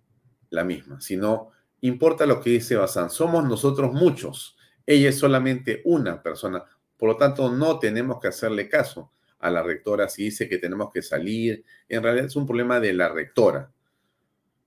[0.51, 3.11] la misma, sino importa lo que dice Bazán.
[3.11, 6.65] Somos nosotros muchos, ella es solamente una persona,
[6.97, 10.91] por lo tanto no tenemos que hacerle caso a la rectora si dice que tenemos
[10.93, 11.65] que salir.
[11.89, 13.71] En realidad es un problema de la rectora.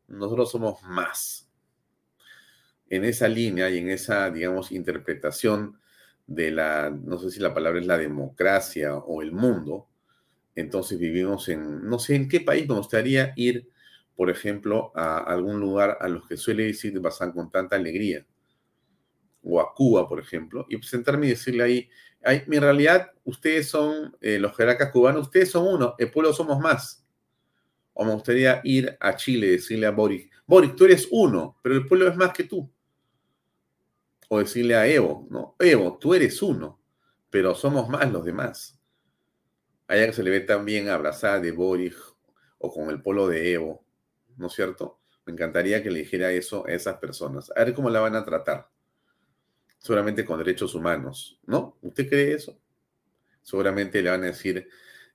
[0.08, 1.47] Nosotros somos más.
[2.89, 5.79] En esa línea y en esa, digamos, interpretación
[6.30, 9.88] de la, no sé si la palabra es la democracia o el mundo,
[10.54, 13.68] entonces vivimos en, no sé en qué país me gustaría ir,
[14.15, 18.28] por ejemplo, a algún lugar a los que suele decir pasan con tanta alegría,
[19.42, 21.89] o a Cuba, por ejemplo, y presentarme y decirle ahí,
[22.22, 27.04] en realidad, ustedes son eh, los jerarcas cubanos, ustedes son uno, el pueblo somos más.
[27.94, 31.76] O me gustaría ir a Chile y decirle a Boris, Boris, tú eres uno, pero
[31.76, 32.70] el pueblo es más que tú.
[34.30, 35.56] O decirle a Evo, ¿no?
[35.60, 36.80] Evo, tú eres uno,
[37.30, 38.80] pero somos más los demás.
[39.88, 41.96] Allá que se le ve también abrazada de Boris
[42.58, 43.84] o con el polo de Evo,
[44.38, 45.00] ¿no es cierto?
[45.26, 47.52] Me encantaría que le dijera eso a esas personas.
[47.56, 48.70] A ver cómo la van a tratar
[49.80, 51.78] seguramente con derechos humanos, ¿no?
[51.82, 52.60] ¿Usted cree eso?
[53.42, 54.68] Seguramente le van a decir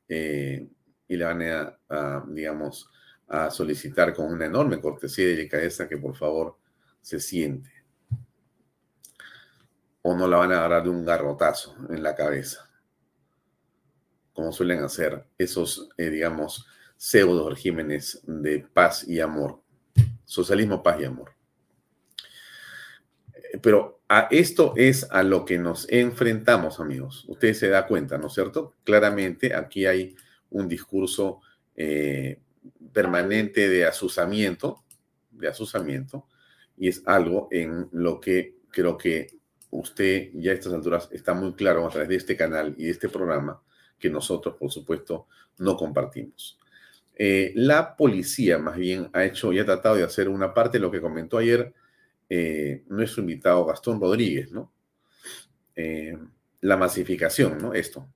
[0.09, 0.67] eh,
[1.07, 2.91] y le van a, digamos,
[3.29, 6.59] a solicitar con una enorme cortesía y delicadeza que por favor
[7.01, 7.71] se siente.
[10.07, 12.71] O no la van a agarrar de un garrotazo en la cabeza,
[14.35, 19.63] como suelen hacer esos, eh, digamos, pseudo regímenes de paz y amor.
[20.25, 21.33] Socialismo, paz y amor.
[23.63, 27.25] Pero a esto es a lo que nos enfrentamos, amigos.
[27.29, 28.75] Ustedes se da cuenta, ¿no es cierto?
[28.85, 30.15] Claramente aquí hay
[30.51, 31.41] un discurso
[31.77, 32.41] eh,
[32.93, 34.85] permanente de asusamiento,
[35.31, 36.27] de asusamiento,
[36.77, 39.39] y es algo en lo que creo que
[39.75, 42.91] usted ya a estas alturas está muy claro a través de este canal y de
[42.91, 43.61] este programa,
[43.99, 45.27] que nosotros, por supuesto,
[45.59, 46.59] no compartimos.
[47.17, 50.83] Eh, la policía, más bien, ha hecho y ha tratado de hacer una parte de
[50.83, 51.73] lo que comentó ayer
[52.29, 54.73] eh, nuestro invitado Gastón Rodríguez, ¿no?
[55.77, 56.17] Eh,
[56.61, 57.75] la masificación, ¿no?
[57.75, 58.09] Esto.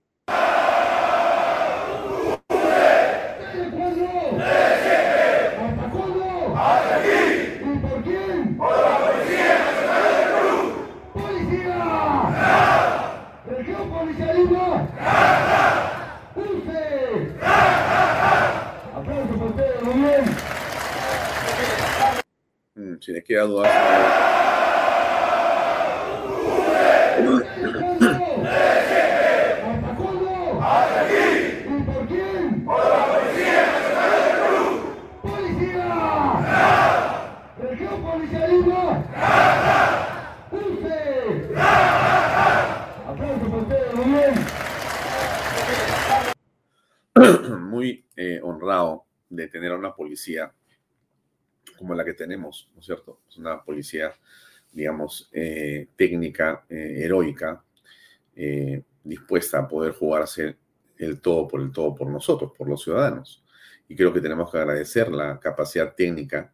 [23.08, 23.64] Si les queda duda.
[47.60, 50.52] Muy eh, honrado de tener a una policía
[51.78, 53.20] como la que tenemos, ¿no es cierto?
[53.28, 54.12] Es una policía,
[54.72, 57.62] digamos, eh, técnica, eh, heroica,
[58.34, 60.56] eh, dispuesta a poder jugarse
[60.98, 63.44] el todo por el todo por nosotros, por los ciudadanos.
[63.88, 66.52] Y creo que tenemos que agradecer la capacidad técnica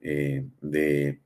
[0.00, 1.20] de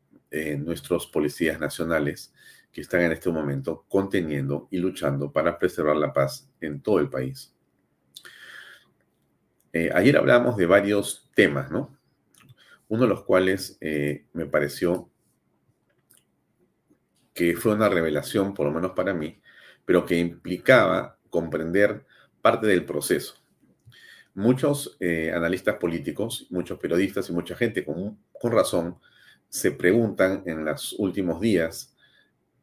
[0.59, 2.35] nuestros policías nacionales
[2.71, 7.09] que están en este momento conteniendo y luchando para preservar la paz en todo el
[7.09, 7.55] país.
[9.95, 11.96] ayer hablamos de varios temas, ¿no?
[12.89, 15.11] Uno de los cuales eh, me pareció
[17.35, 19.41] que fue una revelación, por lo menos para mí,
[19.85, 22.07] pero que implicaba comprender
[22.41, 23.35] parte del proceso.
[24.35, 28.99] Muchos eh, analistas políticos, muchos periodistas y mucha gente con, razón
[29.49, 31.97] se preguntan en los últimos días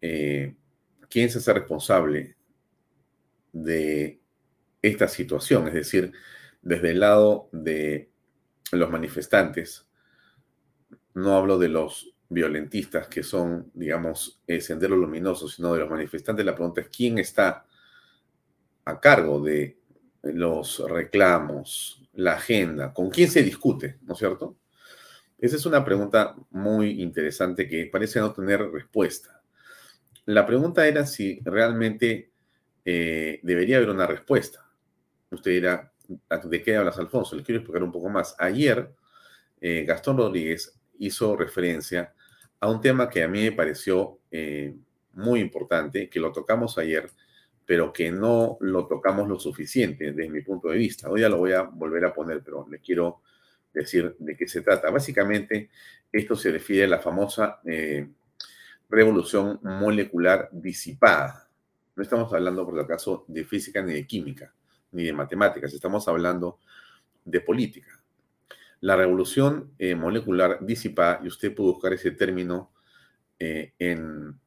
[0.01, 0.55] eh,
[1.09, 2.35] quién se hace responsable
[3.51, 4.19] de
[4.81, 6.13] esta situación, es decir,
[6.61, 8.09] desde el lado de
[8.71, 9.85] los manifestantes,
[11.13, 16.45] no hablo de los violentistas que son, digamos, eh, senderos luminosos, sino de los manifestantes.
[16.45, 17.65] La pregunta es, ¿quién está
[18.85, 19.77] a cargo de
[20.23, 22.93] los reclamos, la agenda?
[22.93, 23.99] ¿Con quién se discute?
[24.01, 24.57] ¿No es cierto?
[25.37, 29.41] Esa es una pregunta muy interesante que parece no tener respuesta.
[30.25, 32.31] La pregunta era si realmente
[32.85, 34.65] eh, debería haber una respuesta.
[35.29, 35.91] Usted dirá,
[36.43, 37.35] ¿de qué hablas, Alfonso?
[37.35, 38.35] Le quiero explicar un poco más.
[38.39, 38.93] Ayer,
[39.59, 42.13] eh, Gastón Rodríguez hizo referencia
[42.59, 44.73] a un tema que a mí me pareció eh,
[45.13, 47.09] muy importante, que lo tocamos ayer,
[47.65, 51.09] pero que no lo tocamos lo suficiente desde mi punto de vista.
[51.09, 53.21] Hoy ya lo voy a volver a poner, pero le quiero
[53.73, 54.89] decir de qué se trata.
[54.91, 55.69] Básicamente,
[56.11, 58.07] esto se refiere a la famosa eh,
[58.89, 61.49] revolución molecular disipada.
[61.95, 64.53] No estamos hablando, por si acaso, de física ni de química,
[64.91, 66.59] ni de matemáticas, estamos hablando
[67.25, 68.02] de política.
[68.83, 72.73] La revolución eh, molecular disipada, y usted puede buscar ese término
[73.39, 74.37] eh, en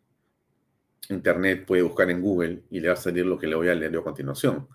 [1.08, 3.74] Internet, puede buscar en Google y le va a salir lo que le voy a
[3.74, 4.68] leer a continuación.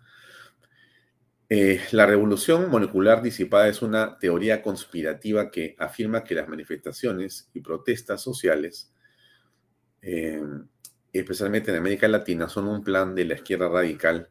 [1.47, 7.60] Eh, la revolución molecular disipada es una teoría conspirativa que afirma que las manifestaciones y
[7.60, 8.91] protestas sociales,
[11.13, 14.28] especialmente en América Latina, son un plan de la izquierda radical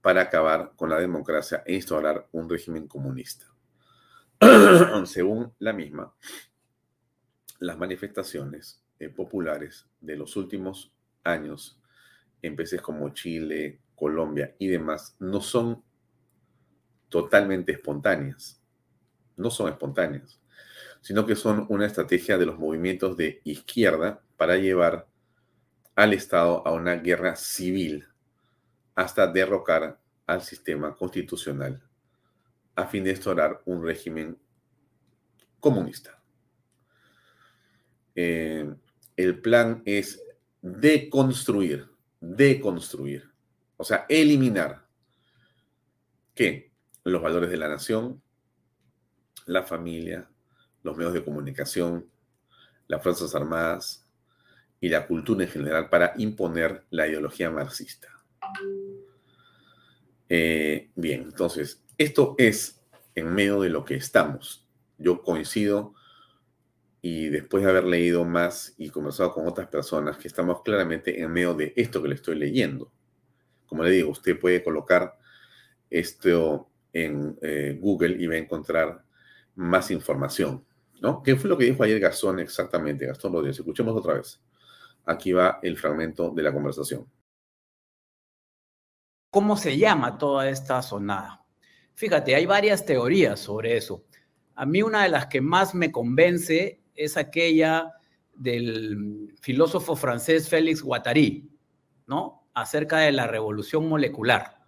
[0.00, 3.51] para acabar con la democracia e instaurar un régimen comunista.
[5.06, 6.12] Según la misma,
[7.60, 11.80] las manifestaciones eh, populares de los últimos años
[12.40, 15.84] en países como Chile, Colombia y demás no son
[17.08, 18.60] totalmente espontáneas.
[19.36, 20.40] No son espontáneas,
[21.00, 25.06] sino que son una estrategia de los movimientos de izquierda para llevar
[25.94, 28.08] al Estado a una guerra civil
[28.96, 31.80] hasta derrocar al sistema constitucional
[32.74, 34.38] a fin de instaurar un régimen
[35.60, 36.22] comunista.
[38.14, 38.74] Eh,
[39.16, 40.22] el plan es
[40.60, 41.88] deconstruir,
[42.20, 43.30] deconstruir,
[43.76, 44.82] o sea, eliminar.
[47.04, 48.20] Los valores de la nación,
[49.46, 50.28] la familia,
[50.82, 52.08] los medios de comunicación,
[52.88, 54.04] las Fuerzas Armadas
[54.80, 58.08] y la cultura en general para imponer la ideología marxista.
[60.28, 62.82] Eh, bien, entonces, esto es
[63.14, 64.66] en medio de lo que estamos.
[64.98, 65.94] Yo coincido
[67.00, 71.32] y después de haber leído más y conversado con otras personas, que estamos claramente en
[71.32, 72.92] medio de esto que le estoy leyendo.
[73.66, 75.18] Como le digo, usted puede colocar
[75.90, 79.04] esto en eh, Google y va a encontrar
[79.56, 80.64] más información.
[81.00, 81.22] ¿no?
[81.22, 83.06] ¿Qué fue lo que dijo ayer Gastón exactamente?
[83.06, 83.58] Gastón Rodríguez.
[83.58, 84.40] Escuchemos otra vez.
[85.04, 87.10] Aquí va el fragmento de la conversación.
[89.30, 91.41] ¿Cómo se llama toda esta sonada?
[92.02, 94.02] Fíjate, hay varias teorías sobre eso.
[94.56, 97.92] A mí una de las que más me convence es aquella
[98.34, 101.48] del filósofo francés Félix Guattari,
[102.08, 102.48] ¿no?
[102.54, 104.58] Acerca de la revolución molecular.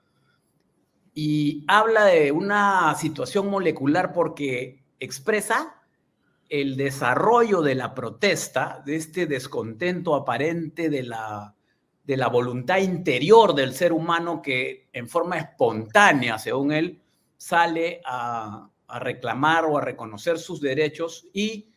[1.12, 5.82] Y habla de una situación molecular porque expresa
[6.48, 11.56] el desarrollo de la protesta, de este descontento aparente de la,
[12.04, 17.00] de la voluntad interior del ser humano que en forma espontánea, según él,
[17.44, 18.70] sale a,
[19.00, 21.68] reclamar o a reconocer sus derechos y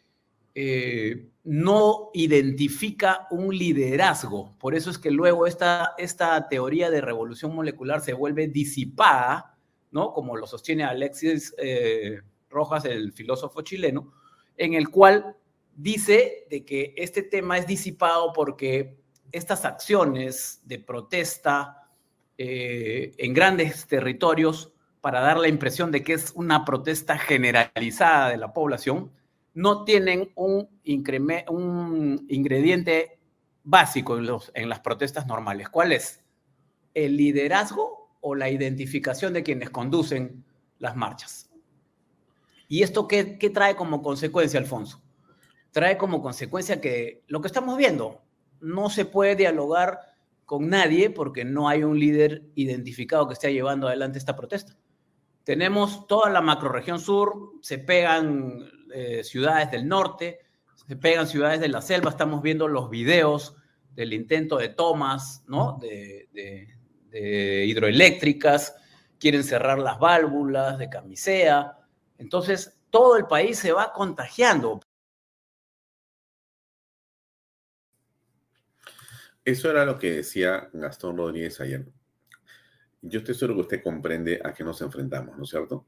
[0.53, 4.55] eh, no identifica un liderazgo.
[4.59, 9.57] Por eso es que luego esta, esta teoría de revolución molecular se vuelve disipada,
[9.91, 10.13] ¿no?
[10.13, 14.13] Como lo sostiene Alexis eh, Rojas, el filósofo chileno,
[14.55, 15.35] en el cual
[15.75, 19.01] dice de que este tema es disipado porque
[19.33, 21.89] estas acciones de protesta
[22.37, 28.37] eh, en grandes territorios para dar la impresión de que es una protesta generalizada de
[28.37, 29.11] la población,
[29.53, 33.19] no tienen un, ingrediente
[33.63, 34.17] básico
[34.53, 35.69] en las protestas normales.
[35.69, 36.23] ¿Cuál es?
[36.93, 40.45] ¿El liderazgo o la identificación de quienes conducen
[40.79, 41.49] las marchas?
[42.67, 45.01] ¿Y esto qué, qué trae como consecuencia, Alfonso?
[45.71, 48.21] Trae como consecuencia que lo que estamos viendo,
[48.59, 49.99] no se puede dialogar
[50.45, 54.77] con nadie porque no hay un líder identificado que esté llevando adelante esta protesta.
[55.47, 60.41] Tenemos toda la macroregión sur, se pegan eh, ciudades del norte,
[60.85, 63.55] se pegan ciudades de la selva, estamos viendo los videos
[63.95, 65.79] del intento de tomas, ¿no?
[65.79, 66.27] De,
[67.65, 68.75] hidroeléctricas,
[69.17, 71.77] quieren cerrar las válvulas de camisea.
[72.17, 74.81] Entonces, todo el país se va contagiando.
[79.45, 81.85] Eso era lo que decía Gastón Rodríguez ayer.
[83.09, 85.85] Yo estoy seguro que usted comprende a qué nos enfrentamos, ¿no es cierto?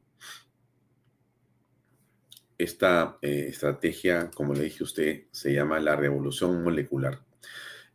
[2.58, 7.20] Esta eh, estrategia, como le dije a usted, se llama la revolución molecular.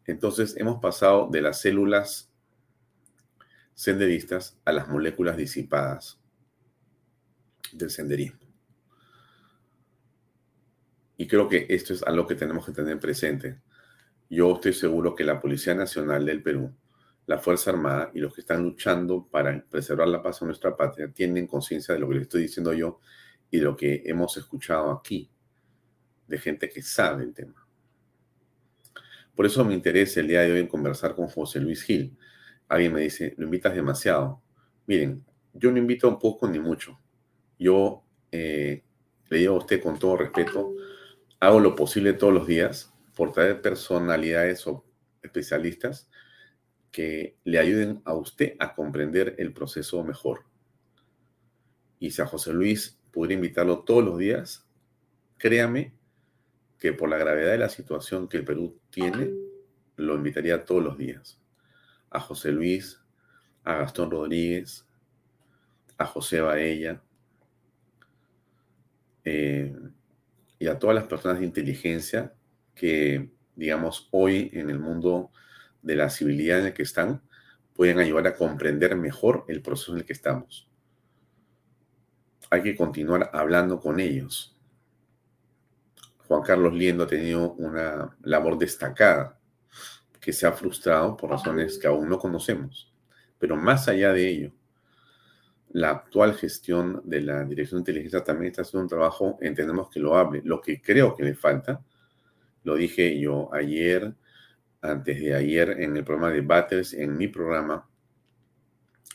[0.06, 2.30] Entonces, hemos pasado de las células
[3.74, 6.20] senderistas a las moléculas disipadas
[7.72, 8.38] del senderismo.
[11.16, 13.60] Y creo que esto es algo que tenemos que tener presente.
[14.28, 16.74] Yo estoy seguro que la Policía Nacional del Perú,
[17.26, 21.10] la Fuerza Armada y los que están luchando para preservar la paz en nuestra patria
[21.10, 23.00] tienen conciencia de lo que les estoy diciendo yo
[23.50, 25.30] y lo que hemos escuchado aquí
[26.26, 27.66] de gente que sabe el tema.
[29.34, 32.16] Por eso me interesa el día de hoy en conversar con José Luis Gil.
[32.68, 34.42] Alguien me dice, lo invitas demasiado.
[34.86, 36.98] Miren, yo no invito un poco ni mucho.
[37.58, 38.84] Yo eh,
[39.28, 40.74] le digo a usted con todo respeto,
[41.40, 44.84] hago lo posible todos los días por traer personalidades o
[45.22, 46.08] especialistas
[46.94, 50.44] que le ayuden a usted a comprender el proceso mejor.
[51.98, 54.64] Y si a José Luis pudiera invitarlo todos los días,
[55.36, 55.92] créame
[56.78, 59.28] que por la gravedad de la situación que el Perú tiene,
[59.96, 61.40] lo invitaría todos los días.
[62.10, 63.00] A José Luis,
[63.64, 64.86] a Gastón Rodríguez,
[65.98, 67.02] a José Baella
[69.24, 69.74] eh,
[70.60, 72.32] y a todas las personas de inteligencia
[72.72, 75.32] que, digamos, hoy en el mundo
[75.84, 77.22] de la civilidad en el que están,
[77.74, 80.68] pueden ayudar a comprender mejor el proceso en el que estamos
[82.54, 84.56] hay que continuar hablando con ellos.
[86.28, 89.38] Juan Carlos Liendo ha tenido una labor destacada
[90.20, 92.92] que se ha frustrado por razones que aún no conocemos.
[93.38, 94.52] Pero más allá de ello,
[95.70, 100.00] la actual gestión de la Dirección de Inteligencia también está haciendo un trabajo, entendemos que
[100.00, 100.40] lo hable.
[100.44, 101.82] Lo que creo que le falta,
[102.62, 104.14] lo dije yo ayer,
[104.84, 107.88] antes de ayer, en el programa de Battles, en mi programa,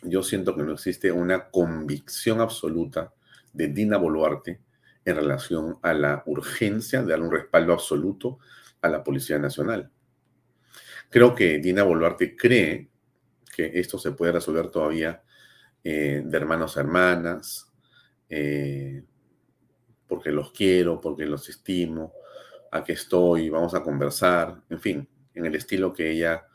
[0.02, 3.14] yo siento que no existe una convicción absoluta
[3.54, 4.62] de Dina Boluarte
[5.06, 8.40] en relación a la urgencia de dar un respaldo absoluto
[8.82, 9.92] a la Policía Nacional.
[11.10, 12.90] Creo que Dina Boluarte cree
[13.56, 15.22] que esto se puede resolver todavía
[15.84, 17.72] eh, de hermanos a hermanas,
[18.28, 19.04] eh,
[20.08, 22.14] porque los quiero, porque los estimo,
[22.72, 26.46] aquí estoy, vamos a conversar, en fin, en el estilo que ella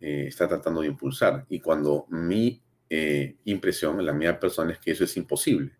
[0.00, 1.46] eh, está tratando de impulsar.
[1.48, 2.62] Y cuando mi
[3.44, 5.76] impresión, la mía personal, es que eso es imposible.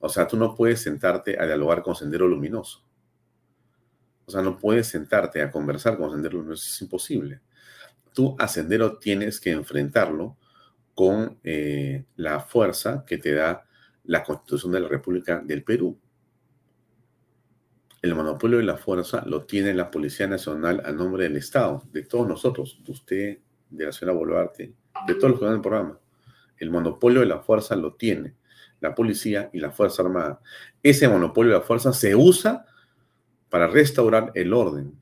[0.00, 2.84] O sea, tú no puedes sentarte a dialogar con Sendero Luminoso.
[4.26, 7.40] O sea, no puedes sentarte a conversar con Sendero Luminoso, es imposible.
[8.12, 10.36] Tú a Sendero tienes que enfrentarlo
[10.94, 13.64] con eh, la fuerza que te da
[14.04, 15.96] la Constitución de la República del Perú.
[18.02, 22.02] El monopolio de la fuerza lo tiene la Policía Nacional a nombre del Estado, de
[22.02, 23.38] todos nosotros, de usted,
[23.70, 24.74] de la señora Boluarte,
[25.06, 26.00] de todos los que van el programa.
[26.56, 28.34] El monopolio de la fuerza lo tiene
[28.80, 30.40] la policía y la Fuerza Armada.
[30.82, 32.66] Ese monopolio de la fuerza se usa
[33.48, 35.00] para restaurar el orden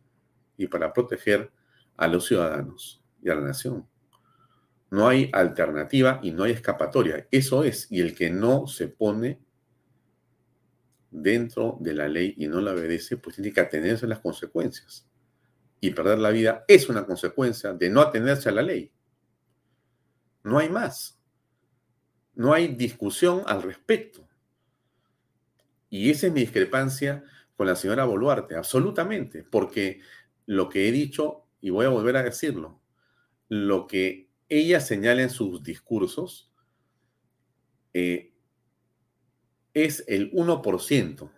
[0.58, 1.50] y para proteger
[1.96, 3.86] a los ciudadanos y a la nación.
[4.90, 7.26] No hay alternativa y no hay escapatoria.
[7.30, 7.90] Eso es.
[7.90, 9.40] Y el que no se pone
[11.10, 15.08] dentro de la ley y no la obedece, pues tiene que atenerse a las consecuencias.
[15.80, 18.92] Y perder la vida es una consecuencia de no atenerse a la ley.
[20.44, 21.18] No hay más.
[22.34, 24.26] No hay discusión al respecto.
[25.88, 27.24] Y esa es mi discrepancia
[27.56, 30.00] con la señora Boluarte, absolutamente, porque
[30.46, 32.80] lo que he dicho, y voy a volver a decirlo,
[33.48, 36.52] lo que ella señala en sus discursos
[37.92, 38.32] eh,
[39.74, 41.30] es el 1%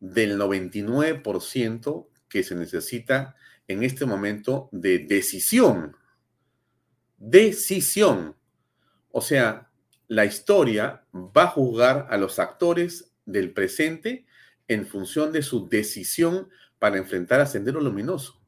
[0.00, 3.36] del 99% que se necesita
[3.66, 5.96] en este momento de decisión.
[7.16, 8.36] Decisión.
[9.10, 9.70] O sea,
[10.06, 14.26] la historia va a juzgar a los actores del presente
[14.68, 16.48] en función de su decisión
[16.78, 18.40] para enfrentar a Sendero Luminoso,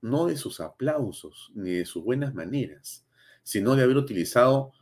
[0.00, 3.06] no de sus aplausos ni de sus buenas maneras,
[3.42, 4.72] sino de haber utilizado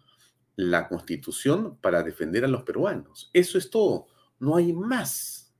[0.57, 3.31] la constitución para defender a los peruanos.
[3.33, 4.07] Eso es todo,
[4.39, 5.53] no hay más.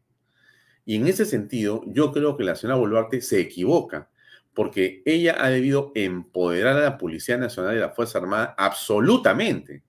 [0.85, 4.11] Y en ese sentido, yo creo que la señora Boluarte se equivoca,
[4.55, 9.83] porque ella ha debido empoderar a la Policía Nacional y a la Fuerza Armada absolutamente.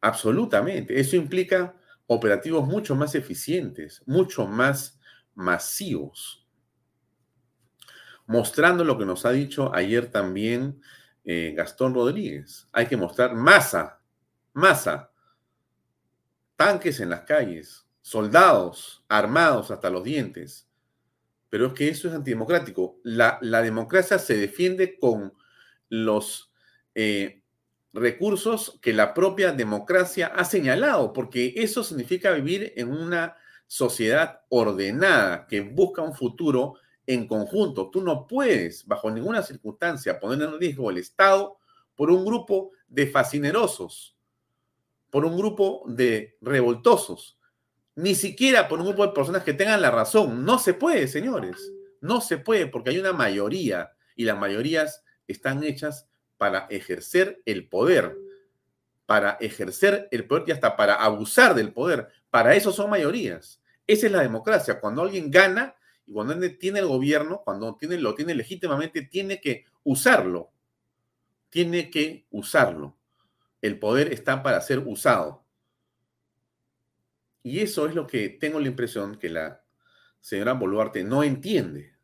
[0.00, 0.98] Absolutamente.
[0.98, 4.98] Eso implica operativos mucho más eficientes, mucho más
[5.34, 6.46] masivos.
[8.26, 10.80] Mostrando lo que nos ha dicho ayer también
[11.24, 12.66] eh, Gastón Rodríguez.
[12.72, 14.00] Hay que mostrar masa,
[14.52, 15.10] masa,
[16.56, 20.68] tanques en las calles, soldados armados hasta los dientes.
[21.48, 22.98] Pero es que eso es antidemocrático.
[23.02, 25.34] La, democracia se defiende con
[25.88, 26.50] los
[26.94, 27.42] eh,
[27.92, 35.46] recursos que la propia democracia ha señalado, porque eso significa vivir en una sociedad ordenada
[35.46, 36.74] que busca un futuro
[37.06, 37.90] en conjunto.
[37.90, 41.58] Tú no puedes, bajo ninguna circunstancia, poner en riesgo el Estado
[41.94, 44.16] por un grupo de fascinerosos,
[45.10, 47.38] por un grupo de revoltosos,
[47.94, 50.44] ni siquiera por un grupo de personas que tengan la razón.
[50.44, 51.72] No se puede, señores.
[52.00, 57.68] No se puede porque hay una mayoría y las mayorías están hechas para ejercer el
[57.68, 58.16] poder,
[59.06, 62.08] para ejercer el poder y hasta para abusar del poder.
[62.30, 63.60] Para eso son mayorías.
[63.86, 64.80] Esa es la democracia.
[64.80, 65.74] Cuando alguien gana,
[66.06, 70.50] y cuando tiene el gobierno, cuando tiene, lo tiene legítimamente, tiene que usarlo.
[71.48, 72.96] Tiene que usarlo.
[73.60, 75.44] El poder está para ser usado.
[77.42, 79.64] Y eso es lo que tengo la impresión que la
[80.20, 81.94] señora Boluarte no entiende.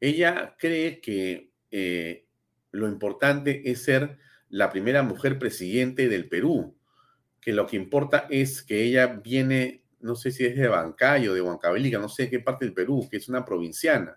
[0.00, 2.26] Ella cree que eh,
[2.72, 6.76] lo importante es ser la primera mujer presidente del Perú,
[7.40, 11.42] que lo que importa es que ella viene no sé si es de Bancayo, de
[11.42, 14.16] Huancavelica, no sé qué parte del Perú, que es una provinciana.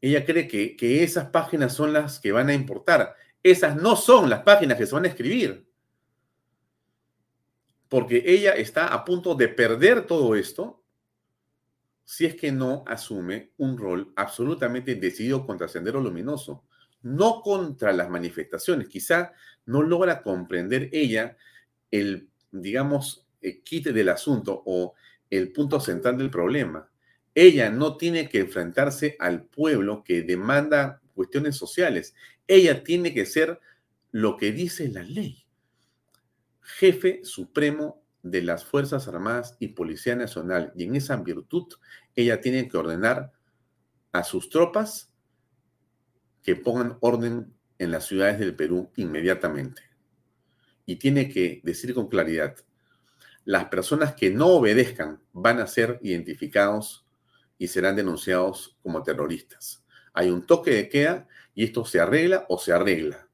[0.00, 3.14] Ella cree que, que esas páginas son las que van a importar.
[3.42, 5.68] Esas no son las páginas que se van a escribir.
[7.88, 10.82] Porque ella está a punto de perder todo esto
[12.04, 16.64] si es que no asume un rol absolutamente decidido contra Sendero Luminoso,
[17.02, 18.88] no contra las manifestaciones.
[18.88, 19.32] Quizá
[19.66, 21.36] no logra comprender ella
[21.90, 24.94] el, digamos, eh, quite del asunto o
[25.30, 26.90] el punto central del problema.
[27.34, 32.14] Ella no tiene que enfrentarse al pueblo que demanda cuestiones sociales.
[32.46, 33.60] Ella tiene que ser
[34.10, 35.44] lo que dice la ley.
[36.60, 40.72] Jefe supremo de las Fuerzas Armadas y Policía Nacional.
[40.76, 41.66] Y en esa virtud,
[42.14, 43.32] ella tiene que ordenar
[44.12, 45.12] a sus tropas
[46.42, 49.82] que pongan orden en las ciudades del Perú inmediatamente.
[50.86, 52.56] Y tiene que decir con claridad,
[53.46, 57.06] las personas que no obedezcan van a ser identificados
[57.56, 59.84] y serán denunciados como terroristas.
[60.12, 63.28] Hay un toque de queda y esto se arregla o se arregla.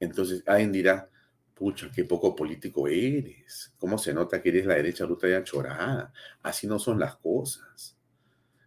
[0.00, 1.10] Entonces alguien dirá,
[1.54, 3.74] pucha, qué poco político eres.
[3.76, 6.10] ¿Cómo se nota que eres la derecha ruta de chorada?
[6.42, 7.98] Así no son las cosas.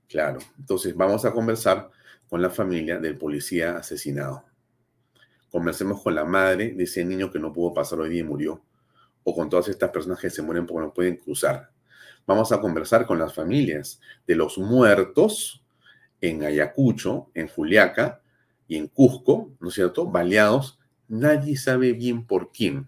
[0.07, 1.89] Claro, entonces vamos a conversar
[2.29, 4.45] con la familia del policía asesinado.
[5.49, 8.63] Conversemos con la madre de ese niño que no pudo pasar hoy día y murió
[9.25, 11.71] o con todas estas personas que se mueren porque no pueden cruzar.
[12.27, 15.63] Vamos a conversar con las familias de los muertos
[16.21, 18.21] en Ayacucho, en Juliaca
[18.67, 20.05] y en Cusco, ¿no es cierto?
[20.05, 20.79] Baleados.
[21.07, 22.87] Nadie sabe bien por quién.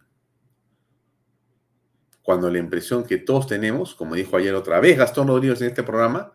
[2.21, 5.83] Cuando la impresión que todos tenemos, como dijo ayer otra vez Gastón Rodríguez en este
[5.83, 6.33] programa,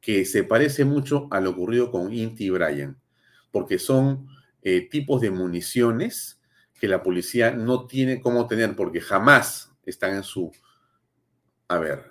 [0.00, 2.98] que se parece mucho a lo ocurrido con Inti y Brian,
[3.50, 4.28] porque son
[4.62, 6.35] eh, tipos de municiones
[6.80, 10.52] que la policía no tiene cómo tener porque jamás están en su...
[11.68, 12.10] A ver,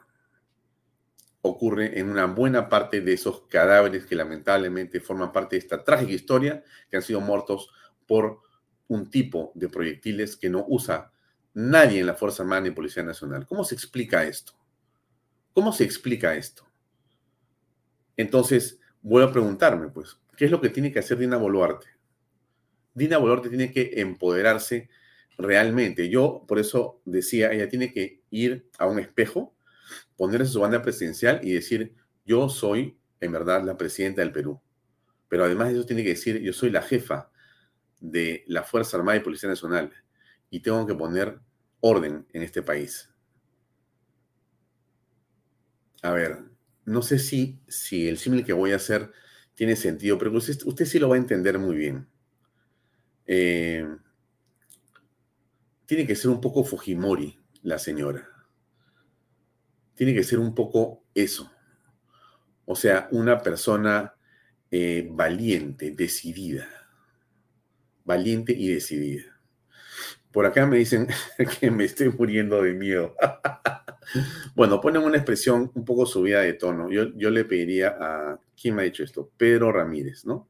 [1.42, 6.12] ocurre en una buena parte de esos cadáveres que lamentablemente forman parte de esta trágica
[6.12, 7.70] historia, que han sido muertos
[8.08, 8.42] por
[8.88, 11.12] un tipo de proyectiles que no usa
[11.54, 13.46] nadie en la Fuerza Armada ni Policía Nacional.
[13.46, 14.54] ¿Cómo se explica esto?
[15.54, 16.68] ¿Cómo se explica esto?
[18.18, 21.88] Entonces, voy a preguntarme, pues, ¿qué es lo que tiene que hacer Dina Boluarte?
[22.96, 24.90] Dina Boluarte tiene que empoderarse
[25.38, 26.10] realmente.
[26.10, 29.54] Yo, por eso decía, ella tiene que ir a un espejo
[30.16, 31.94] ponerse su banda presidencial y decir,
[32.26, 34.62] yo soy en verdad la presidenta del Perú.
[35.28, 37.30] Pero además de eso tiene que decir, yo soy la jefa
[38.00, 39.92] de la Fuerza Armada y Policía Nacional
[40.50, 41.40] y tengo que poner
[41.82, 43.10] orden en este país.
[46.02, 46.38] A ver,
[46.86, 49.12] no sé si, si el símil que voy a hacer
[49.54, 52.08] tiene sentido, pero usted, usted sí lo va a entender muy bien.
[53.28, 53.88] Eh,
[55.86, 58.36] tiene que ser un poco Fujimori, la señora
[59.96, 61.52] tiene que ser un poco eso.
[62.66, 64.14] O sea, una persona
[64.70, 66.68] eh, valiente, decidida.
[68.04, 69.40] Valiente y decidida.
[70.32, 71.08] Por acá me dicen
[71.60, 73.16] que me estoy muriendo de miedo.
[74.56, 76.92] bueno, ponen una expresión un poco subida de tono.
[76.92, 78.40] Yo, yo le pediría a...
[78.60, 79.32] ¿Quién me ha dicho esto?
[79.38, 80.50] Pedro Ramírez, ¿no?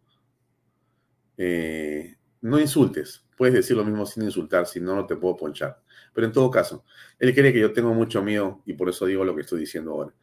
[1.37, 2.15] Eh,
[2.45, 3.25] no insultes.
[3.35, 5.81] Puedes decir lo mismo sin insultar, si no, no te puedo ponchar.
[6.13, 6.85] Pero en todo caso,
[7.17, 9.91] él cree que yo tengo mucho miedo y por eso digo lo que estoy diciendo
[9.91, 10.13] ahora.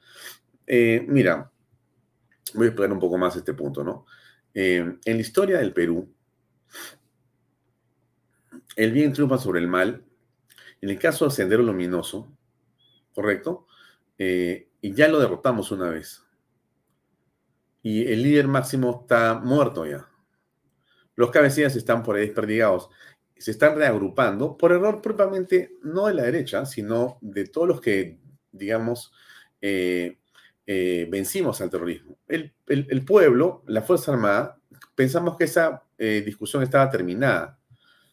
[0.66, 1.50] Eh, mira,
[2.54, 4.06] voy a explicar un poco más este punto, ¿no?
[4.54, 6.14] Eh, en la historia del Perú,
[8.76, 10.04] el bien triunfa sobre el mal.
[10.80, 12.32] En el caso del Sendero Luminoso,
[13.14, 13.66] ¿correcto?
[14.16, 16.22] Eh, y ya lo derrotamos una vez.
[17.82, 20.08] Y el líder máximo está muerto ya.
[21.16, 22.88] Los cabecillas están por ahí desperdigados
[23.42, 28.20] se están reagrupando por error propiamente no de la derecha, sino de todos los que,
[28.52, 29.12] digamos,
[29.60, 30.18] eh,
[30.64, 32.18] eh, vencimos al terrorismo.
[32.28, 32.54] El,
[33.04, 34.60] pueblo, la Fuerza Armada,
[34.94, 37.58] pensamos que esa eh, discusión estaba terminada,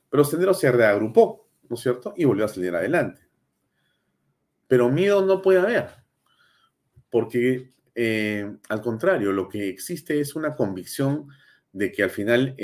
[0.10, 2.16] pero Sendero se reagrupó, ¿no es cierto?
[2.18, 3.22] Y volvió a salir adelante.
[4.68, 5.90] Pero miedo no puede haber,
[7.12, 7.70] porque
[8.70, 11.28] al contrario, lo que existe es una convicción
[11.72, 12.56] de que al final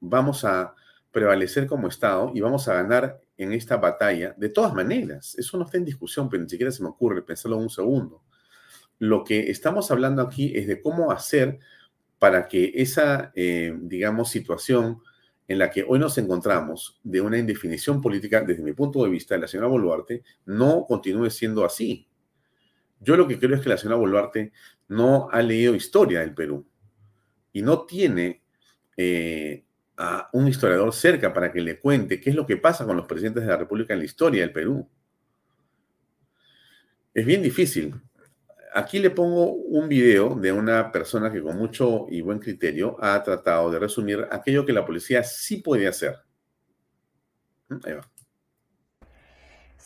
[0.00, 0.74] vamos a
[1.10, 5.34] prevalecer como Estado y vamos a ganar en esta batalla de todas maneras.
[5.38, 8.22] Eso no está en discusión, pero ni siquiera se me ocurre pensarlo un segundo.
[8.98, 11.58] Lo que estamos hablando aquí es de cómo hacer
[12.18, 15.02] para que esa, eh, digamos, situación
[15.48, 19.34] en la que hoy nos encontramos de una indefinición política, desde mi punto de vista,
[19.34, 22.08] de la señora Boluarte, no continúe siendo así.
[23.00, 24.52] Yo lo que creo es que la señora Boluarte
[24.88, 26.66] no ha leído historia del Perú
[27.52, 28.42] y no tiene
[28.96, 29.64] eh,
[29.96, 33.06] a un historiador cerca para que le cuente qué es lo que pasa con los
[33.06, 34.88] presidentes de la República en la historia del Perú.
[37.14, 37.94] Es bien difícil.
[38.74, 43.22] Aquí le pongo un video de una persona que con mucho y buen criterio ha
[43.22, 46.16] tratado de resumir aquello que la policía sí puede hacer.
[47.84, 48.06] Ahí va.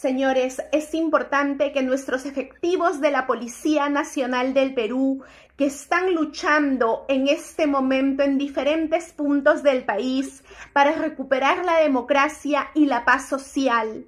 [0.00, 5.22] Señores, es importante que nuestros efectivos de la Policía Nacional del Perú,
[5.60, 10.42] que están luchando en este momento en diferentes puntos del país
[10.72, 14.06] para recuperar la democracia y la paz social,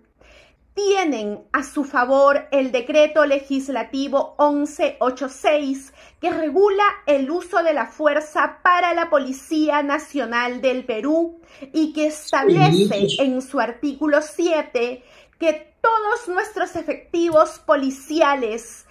[0.73, 5.93] tienen a su favor el decreto legislativo 1186
[6.23, 11.39] que regula el uso de la fuerza para la Policía Nacional del Perú
[11.75, 15.05] y que establece en su artículo 7
[15.39, 18.87] que todos nuestros efectivos policiales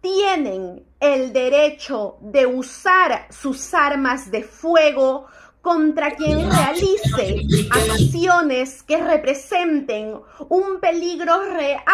[0.00, 5.26] tienen el derecho de usar sus armas de fuego
[5.60, 11.84] contra quien realice acciones que representen un peligro real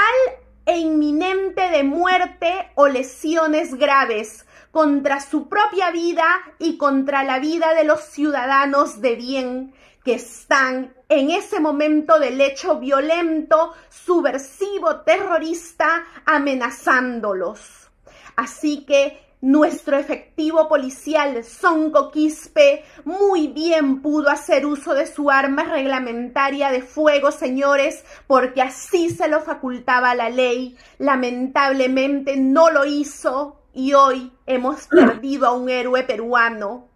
[0.64, 6.26] e inminente de muerte o lesiones graves contra su propia vida
[6.58, 12.40] y contra la vida de los ciudadanos de bien que están en ese momento del
[12.40, 17.85] hecho violento, subversivo, terrorista, amenazándolos.
[18.36, 25.64] Así que nuestro efectivo policial Sonco Quispe muy bien pudo hacer uso de su arma
[25.64, 30.76] reglamentaria de fuego, señores, porque así se lo facultaba la ley.
[30.98, 36.88] Lamentablemente no lo hizo y hoy hemos perdido a un héroe peruano.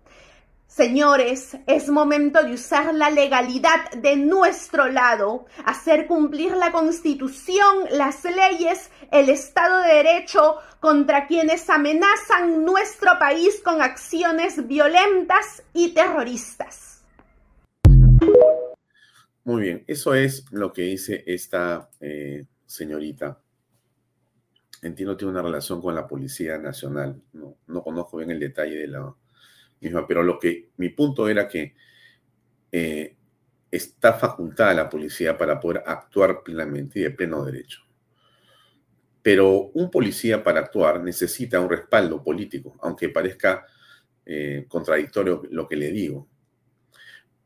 [0.70, 8.22] Señores, es momento de usar la legalidad de nuestro lado, hacer cumplir la constitución, las
[8.22, 17.02] leyes, el Estado de Derecho contra quienes amenazan nuestro país con acciones violentas y terroristas.
[19.42, 23.40] Muy bien, eso es lo que dice esta eh, señorita.
[24.82, 27.20] Entiendo tiene una relación con la Policía Nacional.
[27.32, 29.12] No, no conozco bien el detalle de la
[30.07, 31.74] pero lo que mi punto era que
[32.70, 33.16] eh,
[33.70, 37.81] está facultada la policía para poder actuar plenamente y de pleno derecho.
[39.22, 43.66] Pero un policía para actuar necesita un respaldo político, aunque parezca
[44.26, 46.28] eh, contradictorio lo que le digo.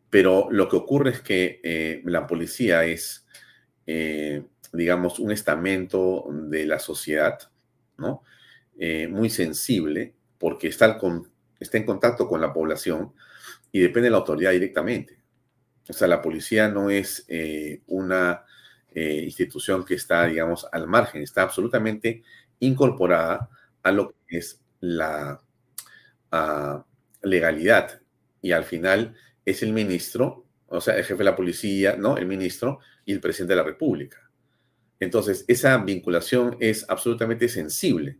[0.09, 3.26] Pero lo que ocurre es que eh, la policía es,
[4.72, 7.39] digamos, un estamento de la sociedad,
[7.99, 8.22] ¿no?
[9.11, 10.99] muy sensible, porque está,
[11.64, 13.12] está en contacto con la población
[13.72, 15.18] y depende de la autoridad directamente.
[15.88, 17.26] O sea, la policía no es
[17.86, 18.44] una
[18.94, 22.22] eh, institución que está, digamos, al margen, está absolutamente
[22.60, 23.50] incorporada
[23.82, 25.40] a lo que es la
[27.22, 28.00] legalidad.
[28.40, 32.16] Y al final es el ministro, o sea, el jefe de la policía, ¿no?
[32.16, 34.30] El ministro y el presidente de la República.
[35.00, 38.18] Entonces, esa vinculación es absolutamente sensible.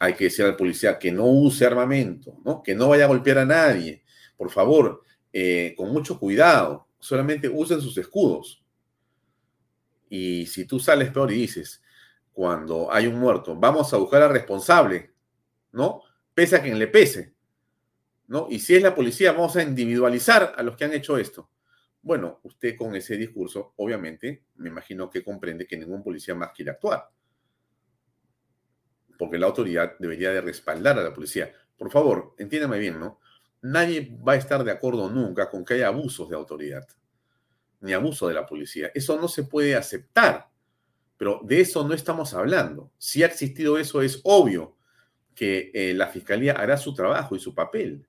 [0.00, 2.62] Hay que decir al policía que no use armamento, ¿no?
[2.62, 4.02] Que no vaya a golpear a nadie.
[4.36, 8.64] Por favor, eh, con mucho cuidado, solamente usen sus escudos.
[10.08, 11.82] Y si tú sales peor y dices,
[12.32, 15.12] cuando hay un muerto, vamos a buscar al responsable,
[15.72, 16.02] ¿no?
[16.34, 17.34] Pese a quien le pese,
[18.26, 18.48] ¿no?
[18.50, 21.50] Y si es la policía, vamos a individualizar a los que han hecho esto.
[22.02, 26.72] Bueno, usted con ese discurso, obviamente, me imagino que comprende que ningún policía más quiere
[26.72, 27.08] actuar.
[29.18, 31.52] Porque la autoridad debería de respaldar a la policía.
[31.76, 33.20] Por favor, entiéndame bien, ¿no?
[33.62, 36.86] Nadie va a estar de acuerdo nunca con que haya abusos de autoridad
[37.84, 38.90] ni abuso de la policía.
[38.94, 40.48] Eso no se puede aceptar,
[41.18, 42.90] pero de eso no estamos hablando.
[42.96, 44.76] Si ha existido eso, es obvio
[45.34, 48.06] que eh, la fiscalía hará su trabajo y su papel.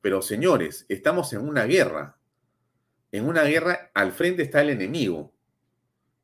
[0.00, 2.18] Pero señores, estamos en una guerra.
[3.12, 5.32] En una guerra al frente está el enemigo.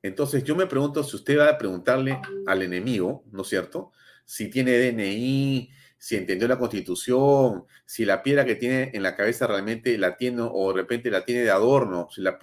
[0.07, 3.93] Entonces yo me pregunto si usted va a preguntarle al enemigo, ¿no es cierto?
[4.25, 9.49] Si tiene DNI, si entendió la constitución, si la piedra que tiene en la cabeza
[9.49, 12.39] realmente la tiene o de repente la tiene de adorno, si la,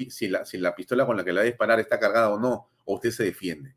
[0.75, 3.23] pistola con la que la va a disparar está cargada o no, o usted se
[3.23, 3.73] defiende.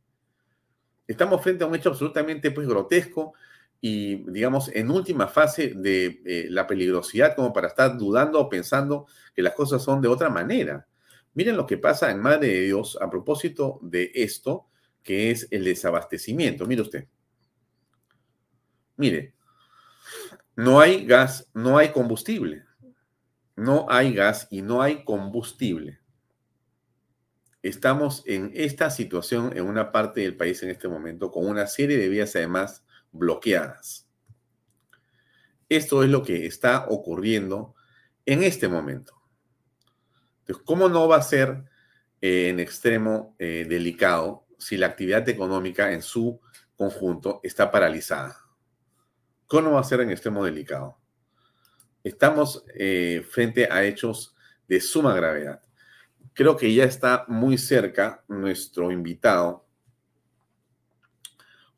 [1.06, 3.34] Estamos frente a un hecho absolutamente pues, grotesco
[3.80, 9.06] y, digamos, en última fase de eh, la peligrosidad como para estar dudando o pensando
[9.32, 10.88] que las cosas son de otra manera.
[11.36, 14.68] Miren lo que pasa en Madre de Dios a propósito de esto,
[15.02, 16.64] que es el desabastecimiento.
[16.64, 17.08] Mire usted.
[18.96, 19.34] Mire,
[20.56, 22.64] no hay gas, no hay combustible.
[23.54, 26.00] No hay gas y no hay combustible.
[27.62, 31.98] Estamos en esta situación en una parte del país en este momento con una serie
[31.98, 32.82] de vías además
[33.12, 34.08] bloqueadas.
[35.68, 37.74] Esto es lo que está ocurriendo
[38.24, 39.15] en este momento.
[40.46, 41.64] Entonces, ¿cómo no va a ser
[42.20, 46.40] eh, en extremo eh, delicado si la actividad económica en su
[46.76, 48.38] conjunto está paralizada?
[49.48, 50.98] ¿Cómo va a ser en extremo delicado?
[52.04, 54.36] Estamos eh, frente a hechos
[54.68, 55.60] de suma gravedad.
[56.32, 59.66] Creo que ya está muy cerca nuestro invitado,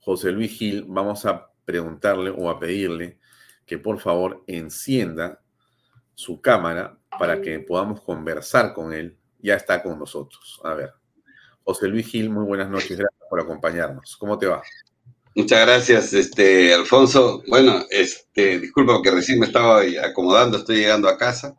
[0.01, 0.85] José Luis Gil.
[0.87, 3.19] Vamos a preguntarle o a pedirle
[3.64, 5.41] que por favor encienda
[6.14, 9.16] su cámara para que podamos conversar con él.
[9.41, 10.61] Ya está con nosotros.
[10.64, 10.93] A ver.
[11.64, 12.97] José Luis Gil, muy buenas noches.
[12.97, 14.16] Gracias por acompañarnos.
[14.16, 14.62] ¿Cómo te va?
[15.35, 17.45] Muchas gracias, este, Alfonso.
[17.47, 21.57] Bueno, este, disculpa porque recién me estaba acomodando, estoy llegando a casa.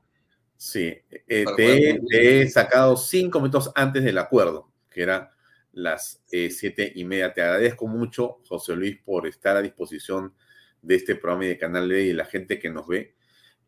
[0.57, 0.93] Sí,
[1.27, 5.31] eh, te, he sacado cinco minutos antes del acuerdo, que era
[5.71, 7.33] las eh, siete y media.
[7.33, 10.33] Te agradezco mucho, José Luis, por estar a disposición
[10.81, 13.15] de este programa y de Canal B y la gente que nos ve.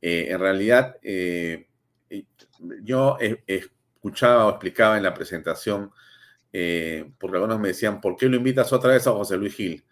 [0.02, 0.98] Eh, en realidad,
[2.84, 5.92] yo escuchaba o explicaba en la presentación,
[6.52, 9.84] porque algunos me decían, ¿por qué lo invitas otra vez a José Luis Gil?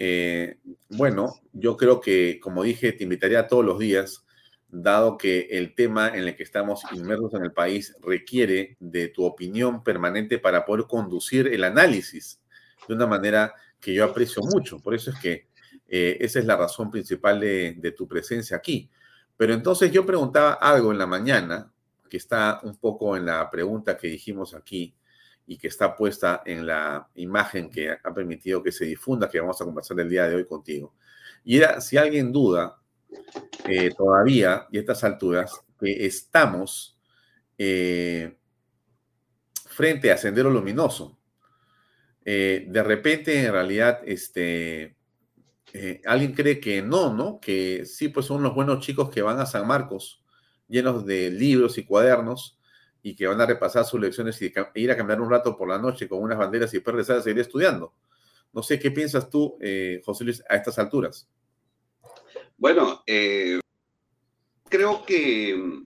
[0.00, 0.58] Eh,
[0.90, 4.24] bueno, yo creo que, como dije, te invitaría todos los días,
[4.68, 9.24] dado que el tema en el que estamos inmersos en el país requiere de tu
[9.24, 12.40] opinión permanente para poder conducir el análisis
[12.86, 14.78] de una manera que yo aprecio mucho.
[14.78, 15.48] Por eso es que
[15.88, 18.88] eh, esa es la razón principal de tu presencia aquí.
[19.38, 21.72] Pero entonces yo preguntaba algo en la mañana,
[22.10, 24.94] que está un poco en la pregunta que dijimos aquí,
[25.46, 29.58] y que está puesta en la imagen que ha permitido que se difunda, que vamos
[29.58, 30.94] a conversar el día de hoy contigo.
[31.42, 32.76] Y era, si alguien duda
[33.66, 36.98] eh, todavía, y a estas alturas, que estamos
[37.56, 38.36] eh,
[39.64, 41.18] frente a Sendero Luminoso.
[42.24, 44.97] Eh, de repente, en realidad, este,
[46.06, 47.40] alguien cree que no, ¿no?
[47.40, 50.24] Que sí, pues son los buenos chicos que van a San Marcos,
[50.66, 52.58] llenos de libros y cuadernos,
[53.02, 55.78] y que van a repasar sus lecciones y ir a caminar un rato por la
[55.78, 57.94] noche con unas banderas y después regresar a seguir estudiando.
[58.52, 61.28] No sé qué piensas tú, eh, José Luis, a estas alturas.
[62.56, 63.60] Bueno, eh,
[64.68, 65.82] creo que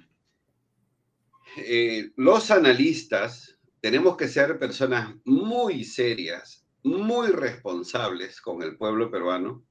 [1.59, 9.65] eh, los analistas tenemos que ser personas muy serias, muy responsables con el pueblo peruano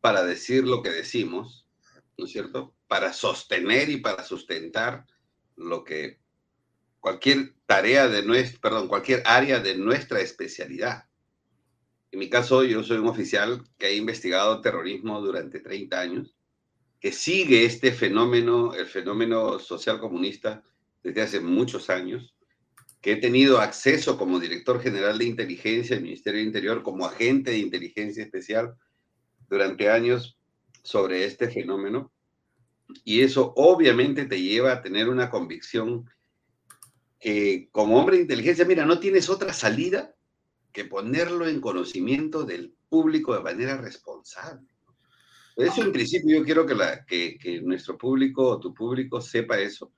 [0.00, 1.66] para decir lo que decimos,
[2.16, 2.74] ¿no es cierto?
[2.88, 5.06] Para sostener y para sustentar
[5.56, 6.18] lo que
[7.00, 11.04] cualquier tarea de nuestra, perdón, cualquier área de nuestra especialidad.
[12.12, 16.36] En mi caso, yo soy un oficial que ha investigado terrorismo durante 30 años,
[16.98, 20.62] que sigue este fenómeno, el fenómeno social comunista,
[21.02, 22.34] desde hace muchos años,
[23.00, 27.52] que he tenido acceso como director general de inteligencia del Ministerio de Interior, como agente
[27.52, 28.74] de inteligencia especial
[29.50, 30.38] durante años
[30.82, 32.10] sobre este fenómeno.
[33.04, 36.08] Y eso obviamente te lleva a tener una convicción
[37.18, 40.14] que como hombre de inteligencia, mira, no tienes otra salida
[40.72, 44.66] que ponerlo en conocimiento del público de manera responsable.
[45.56, 49.58] Eso, en principio, yo quiero que, la, que, que nuestro público o tu público sepa
[49.60, 49.92] eso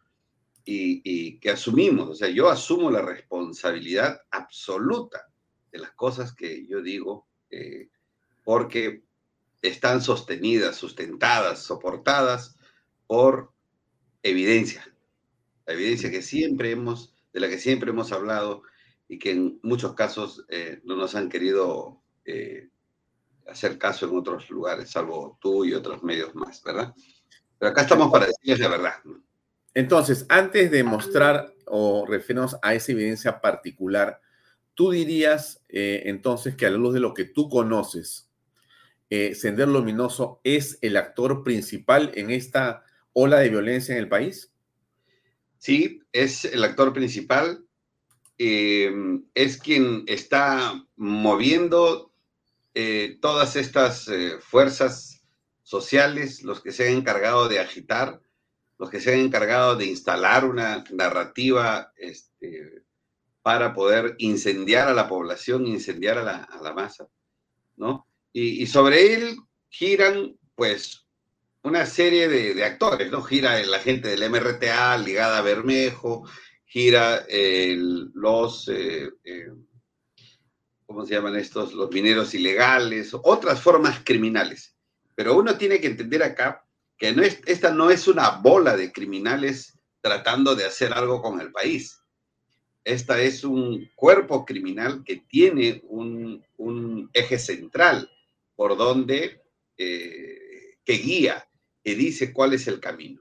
[0.65, 5.27] y, que asumimos, o sea, yo asumo la responsabilidad absoluta
[5.71, 7.89] de las cosas que yo digo, eh,
[8.45, 9.03] porque
[9.63, 12.57] están sostenidas, sustentadas, soportadas
[13.07, 13.53] por
[14.23, 14.85] evidencia,
[15.67, 18.63] la evidencia que siempre hemos, de la que siempre hemos hablado
[19.09, 22.69] y que en muchos casos eh, no nos han querido eh,
[23.47, 26.95] hacer caso en otros lugares, salvo tú y otros medios más, ¿verdad?
[27.59, 28.95] Pero acá estamos para decirles la verdad.
[29.75, 34.21] Entonces, antes de mostrar o referirnos a esa evidencia particular,
[34.75, 38.32] tú dirías eh, entonces que a la luz de lo que tú conoces,
[39.15, 44.53] eh, Sender Luminoso es el actor principal en esta ola de violencia en el país?
[45.59, 47.65] Sí, es el actor principal.
[48.39, 48.93] Eh,
[49.35, 52.11] es quien está moviendo
[53.21, 54.11] todas estas
[54.41, 55.23] fuerzas
[55.63, 58.23] sociales, los que se han encargado de agitar
[58.83, 62.83] los que se han encargado de instalar una narrativa este,
[63.41, 67.07] para poder incendiar a la población, incendiar a la, masa,
[67.77, 68.09] ¿no?
[68.33, 69.37] Y, sobre él
[69.69, 71.07] giran, pues,
[71.63, 73.23] una serie de, actores, ¿no?
[73.23, 76.29] Gira la gente del MRTA ligada a Bermejo,
[76.65, 79.49] gira los, eh, eh,
[80.87, 81.75] ¿cómo se llaman estos?
[81.75, 84.75] Los mineros ilegales, otras formas criminales.
[85.15, 86.65] Pero uno tiene que entender acá
[86.97, 91.41] que no es, esta no es una bola de criminales tratando de hacer algo con
[91.41, 92.01] el país.
[92.85, 96.43] Esta es un cuerpo criminal que tiene un,
[97.13, 98.11] eje central
[98.63, 99.43] por donde,
[99.77, 101.49] eh, que guía,
[101.83, 103.21] que dice cuál es el camino.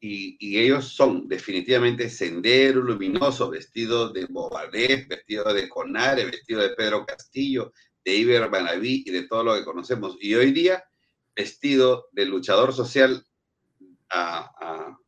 [0.00, 7.06] Y, ellos son definitivamente Sendero Luminoso, vestido de Bobadez, vestido de Conare, vestido de Pedro
[7.06, 7.72] Castillo,
[8.04, 8.50] de Iber
[8.82, 10.16] y de todo lo que conocemos.
[10.20, 10.82] Y hoy día
[11.36, 13.24] vestido de luchador social
[14.10, 14.98] a,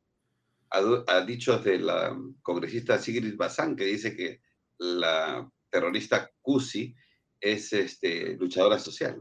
[1.27, 4.41] dichos de la congresista Sigrid Bazán, que dice que
[4.79, 6.95] la terrorista Cusi
[7.41, 9.17] es este, luchadora social.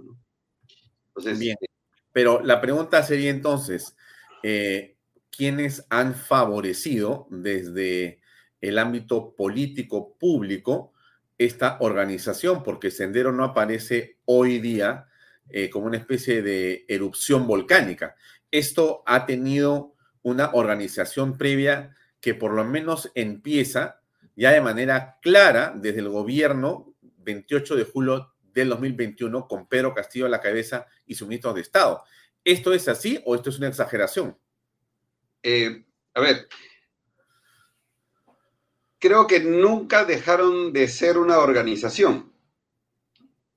[1.08, 1.68] Entonces, Bien, eh,
[2.12, 3.96] pero la pregunta sería entonces,
[4.44, 4.98] eh,
[5.30, 8.22] ¿quiénes han favorecido desde
[8.62, 10.94] el ámbito político público
[11.38, 12.64] esta organización?
[12.64, 15.08] Porque Sendero no aparece hoy día
[15.50, 18.16] eh, como una especie de erupción volcánica.
[18.50, 19.94] Esto ha tenido
[20.24, 24.02] una organización previa que por lo menos empieza
[24.36, 26.95] ya de manera clara desde el gobierno
[27.26, 31.62] 28 de julio del 2021 con Pedro Castillo a la cabeza y su ministro de
[31.62, 32.04] Estado.
[32.44, 34.38] ¿Esto es así o esto es una exageración?
[35.44, 36.48] Eh, a ver,
[39.00, 42.36] creo que nunca dejaron de ser una organización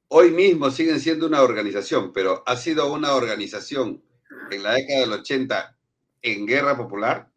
[0.09, 4.03] hoy mismo siguen siendo una organización, pero ha sido una organización
[4.51, 5.79] en la década del 80
[6.23, 7.31] en guerra popular,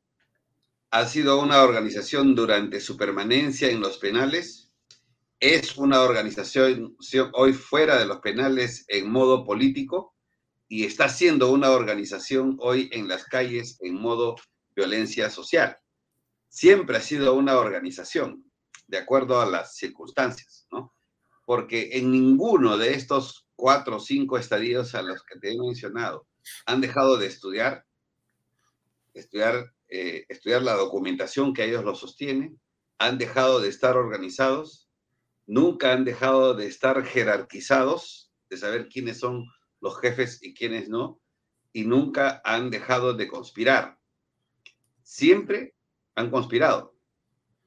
[0.90, 4.61] ha sido una organización durante su permanencia en los penales,
[5.42, 6.96] es una organización
[7.34, 10.16] hoy fuera de los penales en modo político
[10.68, 14.36] y está siendo una organización hoy en las calles en modo
[14.76, 15.78] violencia social.
[16.48, 18.46] Siempre ha sido una organización,
[18.88, 20.94] de acuerdo a las circunstancias, ¿no?
[21.44, 26.28] porque en ninguno de estos cuatro o cinco estadios a los que te he mencionado
[26.68, 27.84] han dejado de estudiar,
[29.16, 32.56] estudiar, eh, estudiar la documentación que a ellos lo sostiene,
[33.00, 34.91] han dejado de estar organizados,
[35.46, 39.46] nunca han dejado de estar jerarquizados, de saber quiénes son
[39.80, 41.22] los jefes y quiénes no,
[41.74, 43.98] y nunca han dejado de conspirar.
[45.04, 45.76] Siempre
[46.16, 46.92] han conspirado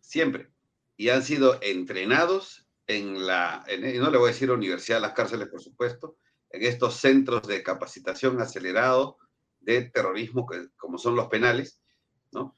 [0.04, 0.50] siempre.
[0.96, 3.64] Y han sido entrenados en la,
[3.98, 6.18] no le voy a decir universidad, las cárceles, por supuesto,
[6.50, 9.18] en estos centros de capacitación acelerado
[9.60, 10.46] de terrorismo,
[10.76, 11.82] como son los penales,
[12.30, 12.54] ¿no?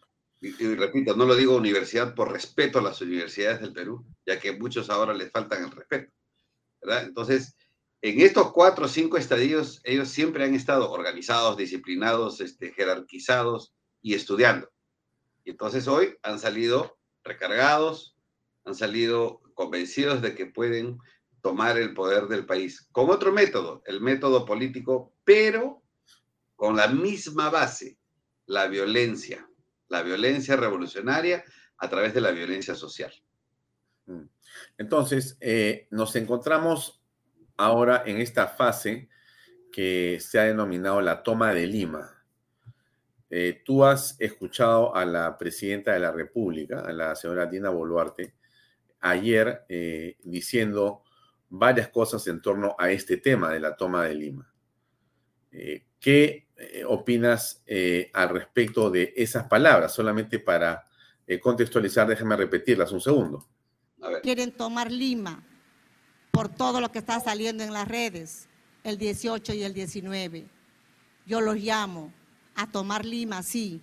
[0.58, 4.52] Y, repito, no lo digo universidad por respeto a las universidades del Perú, ya que
[4.52, 6.12] muchos ahora les faltan el respeto.
[6.82, 7.56] Entonces,
[8.02, 14.14] en estos cuatro o cinco estadios, ellos siempre han estado organizados, disciplinados, este, jerarquizados y
[14.14, 14.70] estudiando.
[15.44, 18.16] Y entonces hoy han salido recargados,
[18.64, 20.98] han salido convencidos de que pueden
[21.40, 25.82] tomar el poder del país con otro método, el método político, pero
[26.54, 27.98] con la misma base,
[28.46, 29.48] la violencia,
[29.88, 31.44] la violencia revolucionaria
[31.78, 33.12] a través de la violencia social.
[34.06, 34.22] Mm.
[34.78, 37.02] Entonces, eh, nos encontramos
[37.56, 39.08] ahora en esta fase
[39.72, 42.24] que se ha denominado la toma de Lima.
[43.28, 48.36] Eh, tú has escuchado a la presidenta de la República, a la señora Dina Boluarte,
[49.00, 51.02] ayer eh, diciendo
[51.48, 54.52] varias cosas en torno a este tema de la toma de Lima.
[55.58, 56.46] Eh, ¿Qué
[56.86, 57.62] opinas
[58.12, 59.92] al respecto de esas palabras?
[59.92, 60.86] Solamente para
[61.42, 63.46] contextualizar, déjame repetirlas un segundo.
[64.22, 65.42] Quieren tomar Lima
[66.30, 68.46] por todo lo que está saliendo en las redes,
[68.84, 70.46] el 18 y el 19.
[71.26, 72.12] Yo los llamo
[72.54, 73.80] a tomar Lima, sí,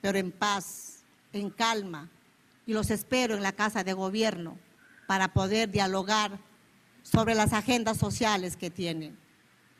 [0.00, 2.10] pero en paz, en calma,
[2.66, 4.58] y los espero en la Casa de Gobierno
[5.06, 6.38] para poder dialogar
[7.02, 9.16] sobre las agendas sociales que tienen,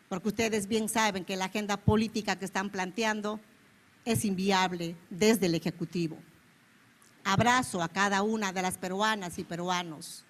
[0.08, 3.40] porque ustedes bien saben que la agenda política que están planteando
[4.04, 6.16] es inviable desde el Ejecutivo.
[7.24, 10.24] Abrazo a cada una de las peruanas y peruanos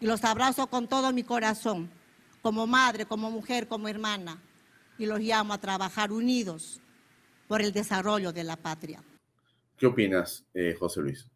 [0.00, 1.90] y los abrazo con todo mi corazón,
[2.42, 4.40] como madre, como mujer, como hermana,
[4.98, 6.80] y los llamo a trabajar unidos
[7.48, 9.02] por el desarrollo de la patria.
[9.76, 11.26] ¿Qué opinas, eh, José Luis?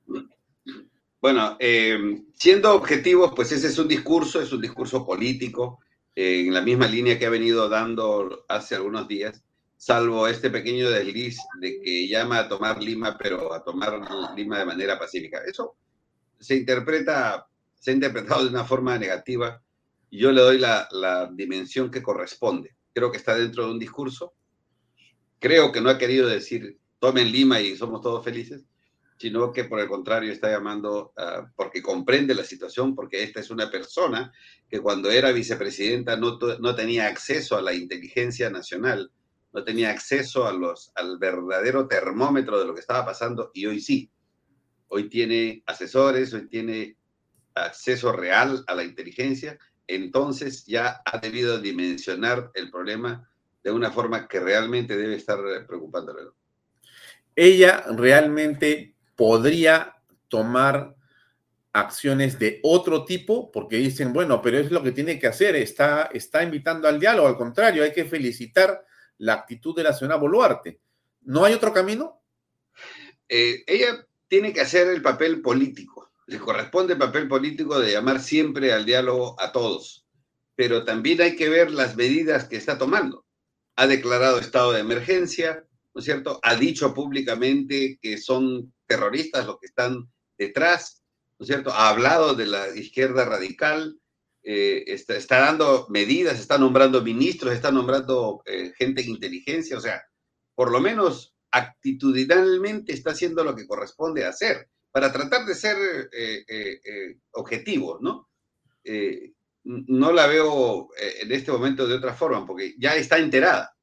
[1.21, 5.81] Bueno, eh, siendo objetivos, pues ese es un discurso, es un discurso político,
[6.15, 9.43] en la misma línea que ha venido dando hace algunos días,
[9.77, 14.01] salvo este pequeño desliz de que llama a tomar Lima, pero a tomar
[14.37, 15.43] Lima de manera pacífica.
[15.47, 15.77] Eso
[16.39, 17.47] se interpreta,
[17.79, 19.63] se ha interpretado de una forma negativa
[20.13, 22.75] yo le doy la dimensión que corresponde.
[22.93, 24.35] Creo que está dentro de un discurso
[25.41, 28.63] creo que no ha querido decir tomen Lima y somos todos felices,
[29.21, 33.51] sino que por el contrario está llamando uh, porque comprende la situación, porque esta es
[33.51, 34.33] una persona
[34.67, 39.13] que cuando era vicepresidenta no, no tenía acceso a la inteligencia nacional,
[39.53, 43.81] no tenía acceso a los, al verdadero termómetro de lo que estaba pasando y hoy
[43.81, 44.11] sí.
[44.89, 46.97] Hoy tiene asesores, hoy tiene
[47.55, 53.29] acceso real a la inteligencia, entonces ya ha debido dimensionar el problema
[53.63, 56.23] de una forma que realmente debe estar preocupándole.
[57.37, 59.97] Ella realmente podría
[60.29, 60.97] tomar
[61.75, 66.09] acciones de otro tipo porque dicen, bueno, pero es lo que tiene que hacer, está,
[66.15, 68.83] está invitando al diálogo, al contrario, hay que felicitar
[69.19, 70.81] la actitud de la señora Boluarte.
[71.21, 72.23] ¿No hay otro camino?
[73.29, 78.21] Eh, ella tiene que hacer el papel político, le corresponde el papel político de llamar
[78.21, 80.07] siempre al diálogo a todos,
[80.57, 83.27] pero también hay que ver las medidas que está tomando
[83.81, 85.65] ha declarado estado de emergencia,
[86.01, 86.41] ¿no es cierto?
[86.43, 91.03] Ha dicho públicamente que son terroristas los que están detrás,
[91.39, 91.71] ¿no cierto?
[91.73, 94.01] Ha hablado de la izquierda radical,
[94.43, 100.03] eh, está, dando medidas, está nombrando ministros, está nombrando eh, gente de inteligencia, o sea,
[100.55, 105.77] por lo menos actitudinalmente está haciendo lo que corresponde hacer para tratar de ser
[106.13, 108.31] eh, objetivo, ¿no?
[109.65, 113.77] no la veo eh, en este momento de otra forma, porque ya está enterada,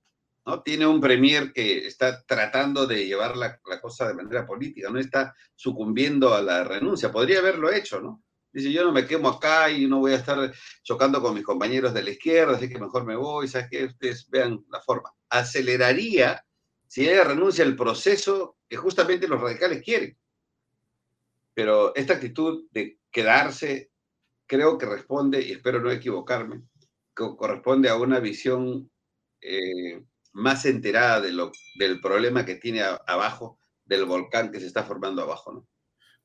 [0.48, 0.64] ¿no?
[0.64, 5.36] Tiene un premier que está tratando de llevar la, cosa de manera política, no está
[5.56, 7.12] sucumbiendo a la renuncia.
[7.12, 8.24] Podría haberlo hecho, ¿no?
[8.54, 11.94] Dice, yo no me quemo acá y no voy a estar chocando con mis compañeros
[11.94, 13.86] de la izquierda, así que mejor me voy, ¿sabes qué?
[13.86, 15.12] Ustedes vean la forma.
[15.30, 16.42] Aceleraría,
[16.88, 20.18] si ella renuncia, el proceso que justamente los radicales quieren.
[21.54, 23.92] Pero esta actitud de quedarse
[24.46, 26.62] creo que responde, y espero no equivocarme,
[27.14, 28.90] que corresponde a una visión
[29.42, 30.02] eh,
[30.38, 35.22] más enterada de lo, del problema que tiene abajo, del volcán que se está formando
[35.22, 35.68] abajo, ¿no?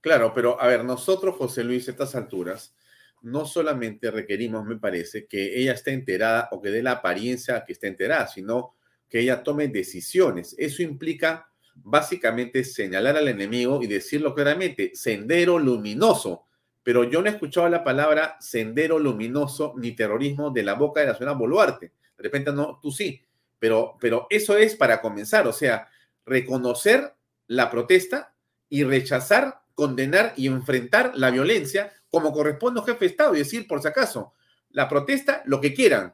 [0.00, 2.74] Claro, pero a ver, nosotros, José Luis, a estas alturas,
[3.22, 7.72] no solamente requerimos, me parece, que ella esté enterada o que dé la apariencia que
[7.72, 8.74] esté enterada, sino
[9.08, 10.56] que ella tome decisiones.
[10.58, 16.46] Eso implica básicamente señalar al enemigo y decirlo claramente, sendero luminoso
[16.82, 21.06] pero yo no he escuchado la palabra sendero luminoso ni terrorismo de la boca de
[21.06, 21.92] la señora Boluarte.
[22.16, 23.20] De repente no, tú sí,
[23.62, 25.88] pero, pero eso es para comenzar, o sea,
[26.26, 27.14] reconocer
[27.46, 28.34] la protesta
[28.68, 33.68] y rechazar condenar y enfrentar la violencia como corresponde un jefe de Estado y decir,
[33.68, 34.32] por si acaso,
[34.70, 36.12] la protesta, lo que quieran.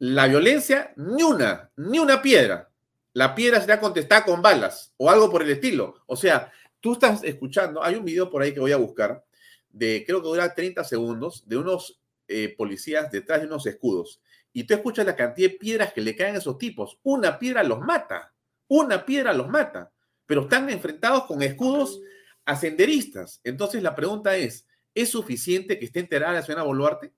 [0.00, 2.68] La violencia, ni una, ni una piedra.
[3.12, 5.94] La piedra será contestada con balas o algo por el estilo.
[6.06, 9.24] O sea, tú estás escuchando, hay un video por ahí que voy a buscar,
[9.70, 14.20] de creo que dura 30 segundos, de unos eh, policías detrás de unos escudos.
[14.52, 16.98] Y tú escuchas la cantidad de piedras que le caen a esos tipos.
[17.02, 18.34] Una piedra los mata.
[18.68, 19.92] Una piedra los mata.
[20.26, 22.00] Pero están enfrentados con escudos
[22.44, 23.40] ascenderistas.
[23.44, 27.12] Entonces la pregunta es, ¿es suficiente que esté enterada la señora Boluarte?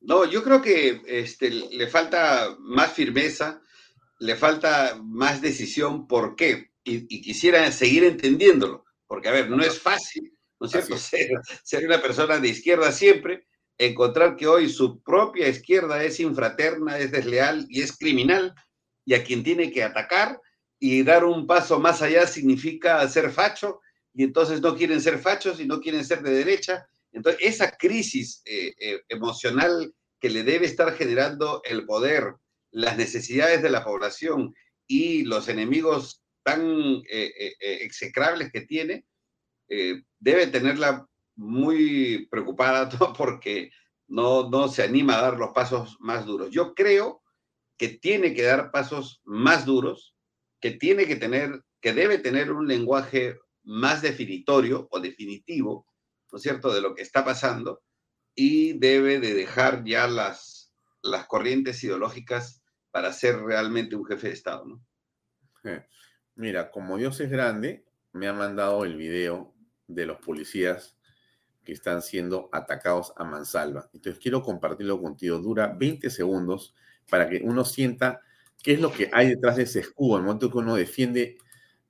[0.00, 3.62] No, yo creo que este, le falta más firmeza,
[4.20, 6.06] le falta más decisión.
[6.06, 6.72] ¿Por qué?
[6.84, 8.84] Y, quisiera seguir entendiéndolo.
[9.06, 10.96] Porque, a ver, no es fácil, ¿no es cierto?
[11.64, 13.47] ser una persona de izquierda siempre,
[13.78, 18.54] encontrar que hoy su propia izquierda es infraterna, es desleal y es criminal,
[19.04, 20.40] y a quien tiene que atacar
[20.78, 23.80] y dar un paso más allá significa ser facho,
[24.12, 26.86] y entonces no quieren ser fachos y no quieren ser de derecha.
[27.12, 32.34] Entonces, esa crisis eh, eh, emocional que le debe estar generando el poder,
[32.70, 34.54] las necesidades de la población
[34.86, 39.04] y los enemigos tan eh, execrables que tiene,
[40.18, 41.06] debe tenerla
[41.38, 43.70] muy preocupada porque
[44.08, 46.50] no, no se anima a dar los pasos más duros.
[46.50, 47.22] Yo creo
[47.78, 50.16] que tiene que dar pasos más duros,
[50.60, 55.86] que tiene que tener, que debe tener un lenguaje más definitorio o definitivo,
[56.32, 57.82] ¿no es cierto?, de lo que está pasando
[58.34, 64.34] y debe de dejar ya las, las corrientes ideológicas para ser realmente un jefe de
[64.34, 64.84] Estado, ¿no?
[66.34, 69.54] Mira, como Dios es grande, me ha mandado el video
[69.86, 70.97] de los policías
[71.68, 73.90] que están siendo atacados a mansalva.
[73.92, 75.36] Entonces quiero compartirlo contigo.
[75.36, 76.74] Dura 20 segundos
[77.10, 78.22] para que uno sienta
[78.62, 81.36] qué es lo que hay detrás de ese escudo, el momento que uno defiende,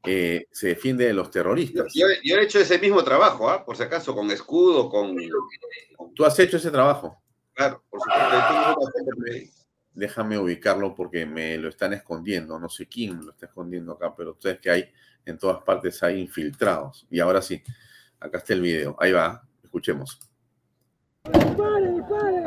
[0.02, 1.92] eh, se defiende de los terroristas.
[1.94, 3.64] Yo, he hecho ese mismo trabajo, ¿ah?
[3.64, 5.14] por si acaso, con escudo, con...
[6.12, 7.22] ¿Tú has hecho ese trabajo?
[7.54, 9.52] Claro, por supuesto.
[9.92, 12.58] Déjame ubicarlo porque me lo están escondiendo.
[12.58, 14.92] No sé quién lo está escondiendo acá, pero ustedes que hay
[15.24, 17.06] en todas partes hay infiltrados.
[17.08, 17.62] Y ahora sí,
[18.18, 18.96] acá está el video.
[18.98, 19.47] Ahí va.
[19.68, 20.18] Escuchemos.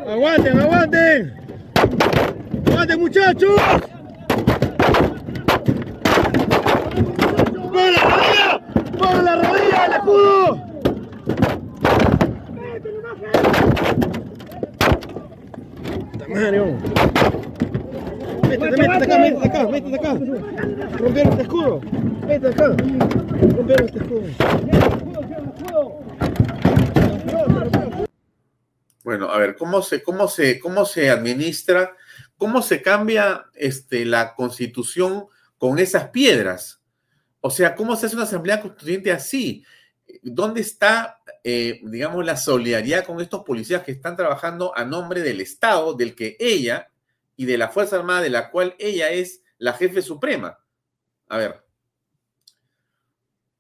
[0.07, 1.33] ¡Aguanten, aguanten!
[2.65, 3.61] ¡Aguanten, muchachos!
[7.71, 8.59] ¡Por la rodilla!
[8.97, 10.57] ¡Por la rodilla el escudo!
[16.27, 16.65] Mario.
[18.49, 20.11] Métete, métete acá, métete acá, métete acá.
[20.97, 21.81] Rompieron este escudo.
[22.25, 22.67] Métete acá.
[23.55, 24.23] Rompieron este escudo.
[29.03, 31.95] Bueno, a ver, ¿cómo se, cómo se, cómo se administra,
[32.37, 35.25] cómo se cambia este, la constitución
[35.57, 36.81] con esas piedras?
[37.39, 39.65] O sea, ¿cómo se hace una asamblea constituyente así?
[40.21, 45.41] ¿Dónde está, eh, digamos, la solidaridad con estos policías que están trabajando a nombre del
[45.41, 46.91] Estado, del que ella
[47.35, 50.59] y de la Fuerza Armada, de la cual ella es la jefe suprema?
[51.27, 51.65] A ver.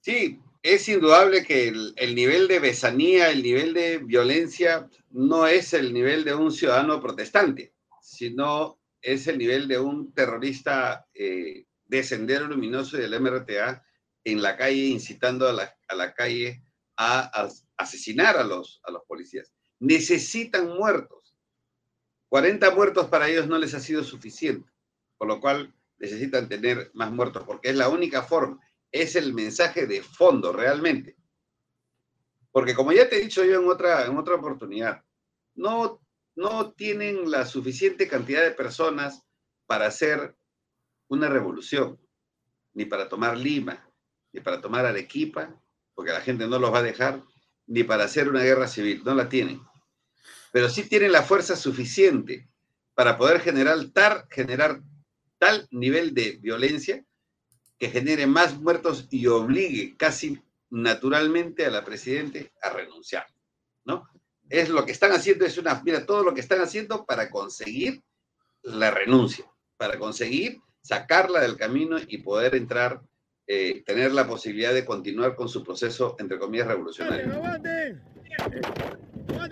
[0.01, 5.93] Sí, es indudable que el, nivel de besanía, el nivel de violencia, no es el
[5.93, 12.47] nivel de un ciudadano protestante, sino es el nivel de un terrorista eh, de Sendero
[12.47, 13.83] Luminoso y del MRTA
[14.23, 16.63] en la calle, incitando a la, calle
[16.95, 19.51] a, asesinar a los, a los policías.
[19.79, 21.35] Necesitan muertos.
[22.29, 24.69] 40 muertos para ellos no les ha sido suficiente,
[25.17, 28.59] por lo cual necesitan tener más muertos, porque es la única forma
[28.91, 31.15] es el mensaje de fondo realmente.
[32.51, 35.03] Porque como ya te he dicho yo en otra, en otra oportunidad,
[35.55, 36.01] no,
[36.35, 39.23] no tienen la suficiente cantidad de personas
[39.65, 40.35] para hacer
[41.07, 41.99] una revolución,
[42.73, 43.89] ni para tomar Lima,
[44.33, 45.61] ni para tomar Arequipa,
[45.93, 47.21] porque la gente no los va a dejar,
[47.67, 49.61] ni para hacer una guerra civil, no la tienen.
[50.51, 52.49] Pero sí tienen la fuerza suficiente
[52.93, 54.81] para poder generar tal, generar
[55.37, 57.05] tal nivel de violencia
[57.81, 60.39] que genere más muertos y obligue casi
[60.69, 63.25] naturalmente a la presidente a renunciar,
[63.85, 64.07] ¿no?
[64.47, 68.03] Es lo que están haciendo, es una, mira, todo lo que están haciendo para conseguir
[68.61, 69.45] la renuncia,
[69.77, 73.01] para conseguir sacarla del camino y poder entrar,
[73.47, 77.41] eh, tener la posibilidad de continuar con su proceso, entre comillas, revolucionario.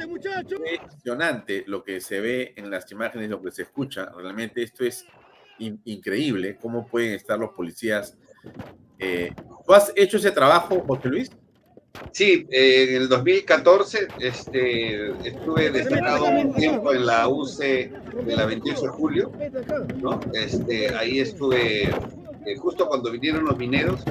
[0.07, 0.61] muchachos!
[0.67, 4.05] Es impresionante lo que se ve en las imágenes, lo que se escucha.
[4.15, 5.07] Realmente esto es
[5.59, 8.17] increíble cómo pueden estar los policías.
[8.97, 9.33] Eh,
[9.65, 11.31] ¿Tú has hecho ese trabajo, José Luis?
[12.11, 18.45] Sí, eh, en el 2014 este, estuve destacado un tiempo en la UC de la
[18.45, 19.31] 28 de julio,
[20.01, 20.19] ¿no?
[20.33, 24.01] Este, ahí estuve eh, justo cuando vinieron los mineros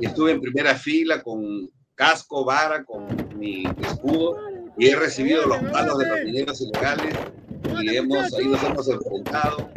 [0.00, 3.06] y estuve en primera fila con casco, vara, con
[3.38, 4.38] mi escudo,
[4.78, 7.14] y he recibido los palos de los mineros ilegales,
[7.82, 9.68] y hemos, ahí nos hemos enfrentado,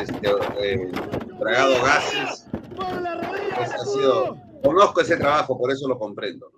[0.00, 0.30] este,
[0.60, 0.92] eh,
[1.38, 2.46] tragado gases.
[2.76, 6.50] Pues ha sido, conozco ese trabajo, por eso lo comprendo.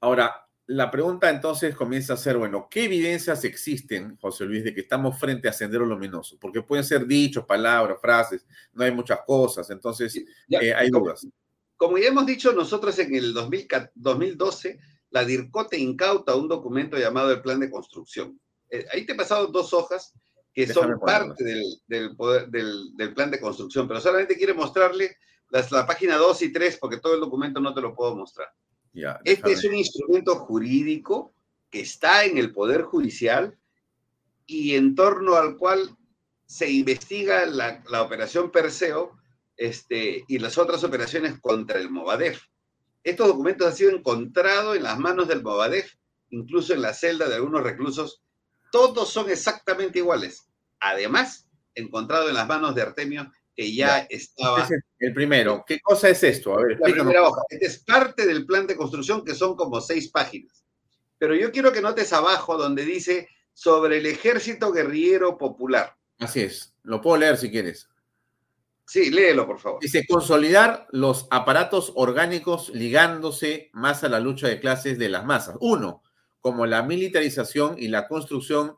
[0.00, 4.80] Ahora, la pregunta entonces comienza a ser, bueno, ¿qué evidencias existen, José Luis, de que
[4.80, 6.38] estamos frente a Sendero Luminoso?
[6.40, 11.26] Porque pueden ser dichos, palabras, frases, no hay muchas cosas, entonces eh, hay dudas.
[11.76, 14.80] Como ya hemos dicho nosotros en el 2012,
[15.10, 18.40] la DIRCOTE incauta un documento llamado el Plan de Construcción.
[18.70, 20.14] Eh, ahí te he pasado dos hojas
[20.64, 21.44] que son parte
[21.86, 25.16] del, poder, del, plan de construcción, pero solamente quiero mostrarle
[25.50, 28.48] la página 2 y 3 porque todo el documento no te lo puedo mostrar
[29.24, 31.34] este es un instrumento jurídico
[31.70, 33.56] que está en el Poder Judicial
[34.46, 35.96] y en torno al cual
[36.46, 39.18] se investiga la, operación Perseo
[39.56, 42.42] este, y las otras operaciones contra el Movadef.
[43.02, 45.94] Estos documentos han sido encontrados en las manos del Movadef,
[46.30, 48.22] incluso en la celda de algunos reclusos.
[48.76, 50.50] Todos son exactamente iguales.
[50.80, 54.68] Además, encontrado en las manos de Artemio que ya, estaba.
[54.98, 56.52] el primero, ¿qué cosa es esto?
[56.52, 57.40] A ver, la primera hoja.
[57.48, 60.62] Este es parte del plan de construcción que son como seis páginas.
[61.16, 65.96] Pero yo quiero que notes abajo donde dice sobre el ejército guerrillero popular.
[66.18, 66.74] Así es.
[66.82, 67.88] Lo puedo leer si quieres.
[68.84, 69.80] Sí, léelo, por favor.
[69.80, 75.56] Dice, consolidar los aparatos orgánicos ligándose más a la lucha de clases de las masas.
[75.60, 76.02] Uno,
[76.46, 78.76] como la militarización y la construcción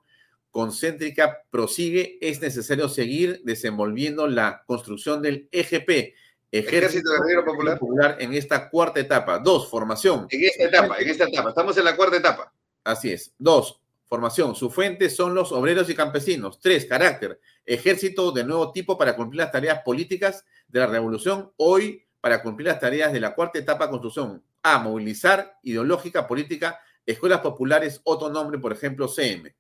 [0.51, 6.15] concéntrica prosigue, es necesario seguir desenvolviendo la construcción del EGP,
[6.51, 7.79] Ejército, Guerrero Popular.
[7.79, 9.39] Popular, en esta cuarta etapa.
[9.39, 10.27] Dos, formación.
[10.31, 11.51] En esta etapa, en esta etapa.
[11.51, 12.55] Estamos en la cuarta etapa.
[12.85, 13.35] Así es.
[13.37, 14.55] Dos, formación.
[14.55, 16.59] Su fuente son los obreros y campesinos.
[16.61, 17.39] Tres, carácter.
[17.67, 21.53] Ejército de nuevo tipo para cumplir las tareas políticas de la revolución.
[21.59, 24.43] Hoy, para cumplir las tareas de la cuarta etapa de construcción.
[24.63, 26.81] A, movilizar ideológica, política,
[27.13, 29.55] escuelas populares, otro nombre, por ejemplo, CM.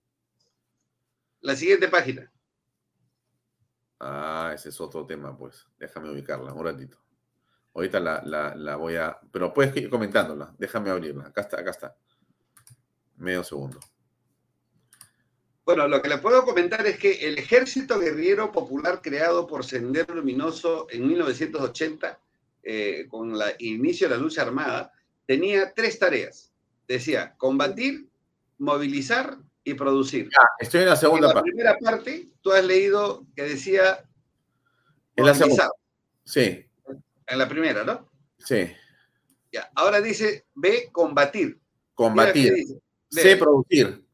[1.40, 2.30] La siguiente página.
[4.00, 5.66] Ah, ese es otro tema, pues.
[5.78, 6.98] Déjame ubicarla un ratito.
[7.74, 9.18] Ahorita la, voy a.
[9.32, 10.54] Pero puedes ir comentándola.
[10.58, 11.26] Déjame abrirla.
[11.26, 11.96] Acá está, acá está.
[13.16, 13.80] Medio segundo.
[15.64, 20.14] Bueno, lo que le puedo comentar es que el Ejército Guerrillero Popular creado por Sendero
[20.14, 22.18] Luminoso en 1980,
[22.62, 24.92] eh, con el inicio de la lucha armada,
[25.26, 26.47] tenía tres tareas.
[26.88, 28.08] Decía, combatir,
[28.56, 30.30] movilizar y producir.
[30.58, 31.50] estoy en la segunda parte.
[31.50, 34.04] En la primera parte, tú has leído que decía.
[35.14, 35.70] En la segunda.
[36.24, 36.66] Sí.
[37.26, 38.10] En la primera, ¿no?
[38.38, 38.72] Sí.
[39.52, 39.70] Ya.
[39.74, 41.60] Ahora dice B, combatir.
[41.94, 42.54] Combatir.
[43.10, 44.04] C, producir.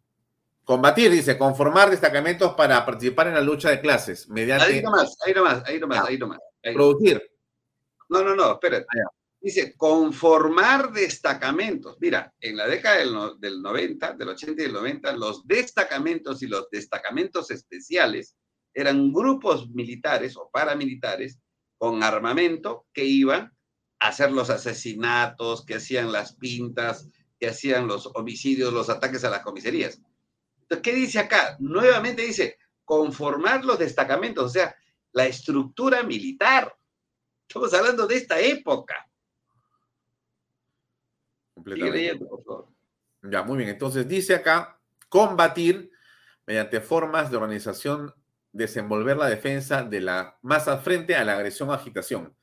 [0.65, 4.29] Combatir, dice, conformar destacamentos para participar en la lucha de clases.
[4.29, 4.67] Mediante...
[4.67, 6.39] Ahí nomás, ahí nomás, ahí nomás, ahí nomás.
[6.73, 7.23] Producir.
[8.09, 8.87] No, no, no, espérate.
[8.89, 9.11] Ah,
[9.45, 11.99] Dice, conformar destacamentos.
[12.01, 16.71] Mira, en la década del, 90, del 80 y del 90, los destacamentos y los
[16.71, 18.39] destacamentos especiales
[18.73, 21.39] eran grupos militares o paramilitares
[21.77, 23.53] con armamento que iban
[23.99, 29.31] a hacer los asesinatos, que hacían las pintas, que hacían los homicidios, los ataques a
[29.31, 30.01] las comisarías.
[30.63, 31.59] Entonces, ¿qué dice acá?
[31.61, 34.75] Nuevamente dice, conformar los destacamentos, o sea,
[35.13, 36.75] la estructura militar.
[37.47, 39.07] Estamos hablando de esta época.
[43.23, 43.71] Ya, muy bien.
[43.71, 44.79] Entonces dice acá,
[45.09, 45.91] combatir
[46.47, 48.15] mediante formas de organización,
[48.53, 52.37] desenvolver la defensa de la masa frente a la agresión o agitación,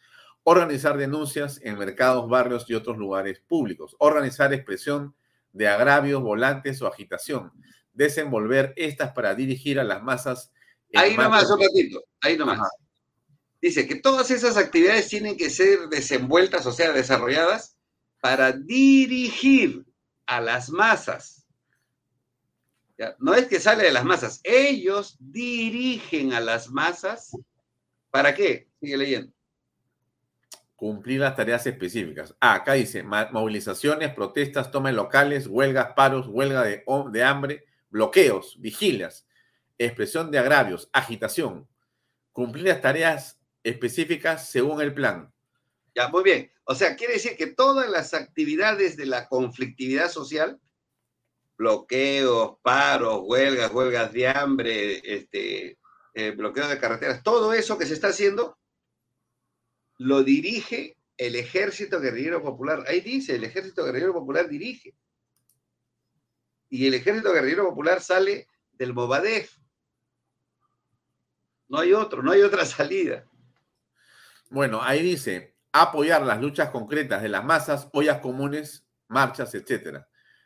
[0.43, 5.15] organizar denuncias en mercados, barrios y otros lugares públicos, organizar expresión
[5.53, 7.51] de agravios, volantes o agitación,
[7.93, 10.51] desenvolver estas para dirigir a las masas.
[10.93, 12.59] Ahí nomás, un ratito, ahí nomás.
[13.61, 17.70] Dice que todas esas actividades tienen que ser desenvueltas, o sea, desarrolladas
[18.21, 19.85] para dirigir
[20.27, 21.45] a las masas.
[23.17, 27.35] No es que sale de las masas, ellos dirigen a las masas.
[28.11, 28.69] ¿Para qué?
[28.79, 29.33] Sigue leyendo.
[30.75, 32.35] Cumplir las tareas específicas.
[32.39, 39.27] Ah, acá dice movilizaciones, protestas, tomas locales, huelgas, paros, huelga de, de hambre, bloqueos, vigilias,
[39.77, 41.67] expresión de agravios, agitación.
[42.31, 45.31] Cumplir las tareas específicas según el plan.
[45.95, 46.51] Ya, muy bien.
[46.63, 50.59] O sea, quiere decir que todas las actividades de la conflictividad social,
[51.57, 55.77] bloqueos, paros, huelgas, huelgas de hambre, este,
[56.13, 58.57] eh, bloqueo de carreteras, todo eso que se está haciendo,
[59.97, 62.83] lo dirige el Ejército Guerrillero Popular.
[62.87, 64.95] Ahí dice, el Ejército Guerrillero Popular dirige.
[66.69, 69.55] Y el Ejército Guerrillero Popular sale del Movadef.
[71.67, 73.25] No hay otro, no hay otra salida.
[74.49, 79.99] Bueno, ahí dice, apoyar las luchas concretas de las masas, ollas comunes, marchas, etc.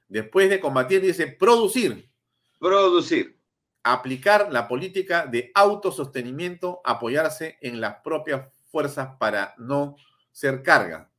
[0.07, 2.11] Después de combatir, dice producir.
[2.59, 3.39] Producir.
[3.83, 9.95] Aplicar la política de autosostenimiento, apoyarse en las propias fuerzas para no
[10.31, 11.11] ser carga.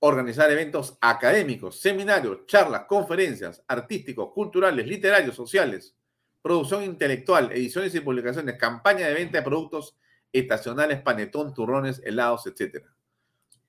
[0.00, 5.96] Organizar eventos académicos, seminarios, charlas, conferencias, artísticos, culturales, literarios, sociales,
[6.42, 9.96] producción intelectual, ediciones y publicaciones, campaña de venta de productos
[10.32, 12.84] estacionales, panetón, turrones, helados, etc.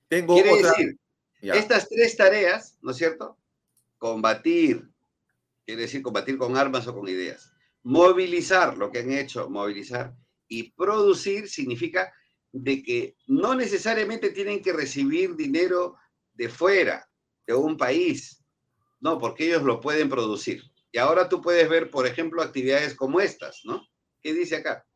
[0.08, 0.98] Tengo Quiere decir,
[1.40, 3.36] estas tres tareas, ¿no es cierto?
[3.98, 4.88] Combatir,
[5.64, 7.52] quiere decir combatir con armas o con ideas.
[7.82, 10.14] Movilizar, lo que han hecho, movilizar.
[10.48, 12.12] Y producir significa
[12.52, 15.96] de que no necesariamente tienen que recibir dinero
[16.34, 17.08] de fuera,
[17.46, 18.42] de un país.
[19.00, 20.62] No, porque ellos lo pueden producir.
[20.92, 23.86] Y ahora tú puedes ver, por ejemplo, actividades como estas, ¿no?
[24.22, 24.86] ¿Qué dice acá?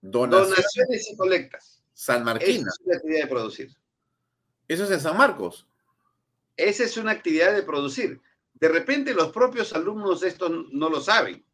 [0.00, 1.84] Donaciones, y colectas.
[1.92, 2.66] San Martín.
[2.66, 3.70] es una actividad de producir.
[4.72, 5.66] Eso es en San Marcos.
[6.56, 8.22] Esa es una actividad de producir.
[8.54, 11.44] De repente los propios alumnos de esto no lo saben,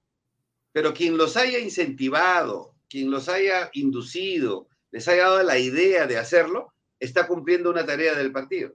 [0.72, 6.16] pero quien los haya incentivado, quien los haya inducido, les haya dado la idea de
[6.16, 8.72] hacerlo, está cumpliendo una tarea del partido.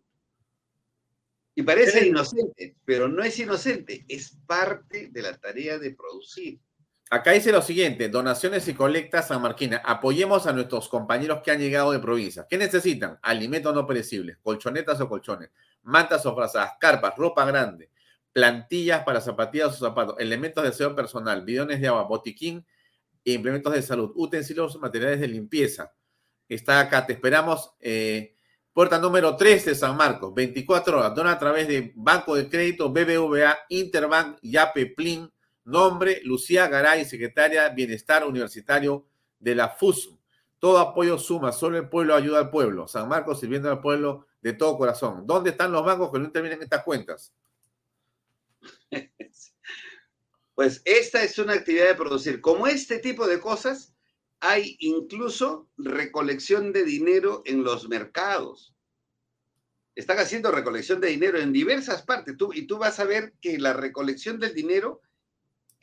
[1.55, 6.59] Y parece inocente, pero no es inocente, es parte de la tarea de producir.
[7.14, 9.84] Acá dice lo siguiente, donaciones y colectas San Marquina.
[9.85, 12.48] Apoyemos a nuestros compañeros que han llegado de provincia.
[12.49, 13.19] ¿Qué necesitan?
[13.22, 15.52] Alimentos no perecibles, colchonetas o colchones,
[15.84, 17.91] mantas o frazadas, carpas, ropa grande,
[18.31, 22.65] plantillas para zapatillas o zapatos, elementos de aseo personal, bidones de agua, botiquín
[23.23, 25.94] e implementos de salud, utensilios, materiales de limpieza.
[26.49, 27.76] Está acá, te esperamos.
[27.80, 28.38] Eh,
[28.73, 31.14] puerta número 3 de San Marcos, 24 horas.
[31.14, 35.31] Dona a través de Banco de Crédito, BBVA, Interbank, Yape, Plin,
[35.65, 39.06] Nombre, Lucía Garay, secretaria Bienestar Universitario
[39.40, 40.19] de la FUSU.
[40.60, 42.88] Todo apoyo suma, solo el pueblo ayuda al pueblo.
[42.88, 45.26] San Marcos sirviendo al pueblo de todo corazón.
[45.26, 47.34] ¿Dónde están los bancos que no intervienen estas cuentas?
[50.56, 52.40] Pues esta es una actividad de producir.
[52.40, 53.95] Como este tipo de cosas,
[54.40, 58.76] hay incluso recolección de dinero en los mercados.
[59.95, 62.38] Están haciendo recolección de dinero en diversas partes.
[62.38, 65.02] Tú, y tú vas a ver que la recolección del dinero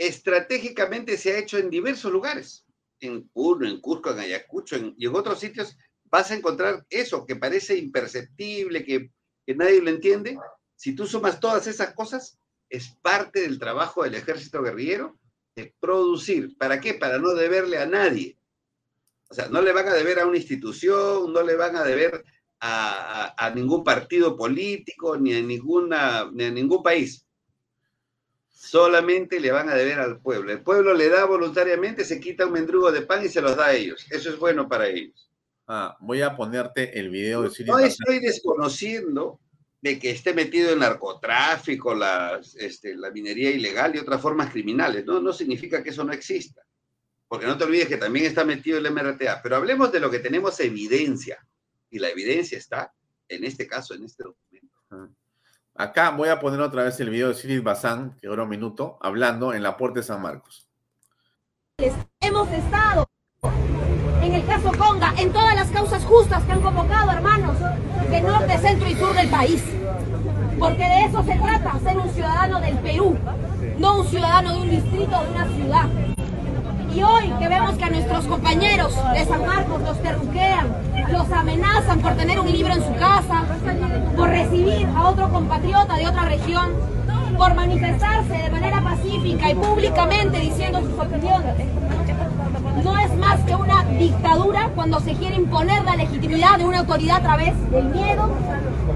[0.01, 2.65] estratégicamente se ha hecho en diversos lugares,
[3.01, 7.37] en Puno, en Cusco, en Ayacucho y en otros sitios, vas a encontrar eso que
[7.37, 9.11] parece imperceptible, que,
[9.47, 10.39] que nadie lo entiende.
[10.75, 12.39] Si tú sumas todas esas cosas,
[12.71, 15.19] es parte del trabajo del ejército guerrillero
[15.55, 16.57] de producir.
[16.57, 16.95] ¿Para qué?
[16.95, 18.39] Para no deberle a nadie.
[19.29, 22.25] O sea, no le van a deber a una institución, no le van a deber
[22.61, 27.27] a, a, a ningún partido político, ni a, ninguna, ni a ningún país
[28.61, 30.53] solamente le van a deber al pueblo.
[30.53, 33.69] El pueblo le da voluntariamente, se quita un mendrugo de pan y se los da
[33.69, 34.07] a ellos.
[34.11, 35.31] Eso es bueno para ellos.
[35.67, 39.41] Ah, voy a ponerte el video de No estoy desconociendo
[39.81, 45.07] de que esté metido en narcotráfico, la, este, la minería ilegal y otras formas criminales.
[45.07, 46.61] No, no significa que eso no exista.
[47.29, 49.41] Porque no te olvides que también está metido el MRTA.
[49.43, 51.39] Pero hablemos de lo que tenemos evidencia.
[51.89, 52.93] Y la evidencia está,
[53.27, 54.77] en este caso, en este documento.
[54.91, 55.09] Ah.
[55.81, 58.99] Acá voy a poner otra vez el video de Cyril Bazán, que dura un minuto,
[59.01, 60.69] hablando en la puerta de San Marcos.
[62.21, 63.07] Hemos estado
[64.21, 67.57] en el caso Conga, en todas las causas justas que han convocado hermanos
[68.11, 69.65] de norte, centro y sur del país.
[70.59, 73.17] Porque de eso se trata, ser un ciudadano del Perú,
[73.79, 76.20] no un ciudadano de un distrito o de una ciudad.
[76.95, 80.75] Y hoy que vemos que a nuestros compañeros de San Marcos los terruquean,
[81.13, 83.45] los amenazan por tener un libro en su casa,
[84.17, 86.73] por recibir a otro compatriota de otra región,
[87.39, 91.55] por manifestarse de manera pacífica y públicamente diciendo sus opiniones.
[92.83, 97.19] No es más que una dictadura cuando se quiere imponer la legitimidad de una autoridad
[97.19, 98.31] a través del miedo,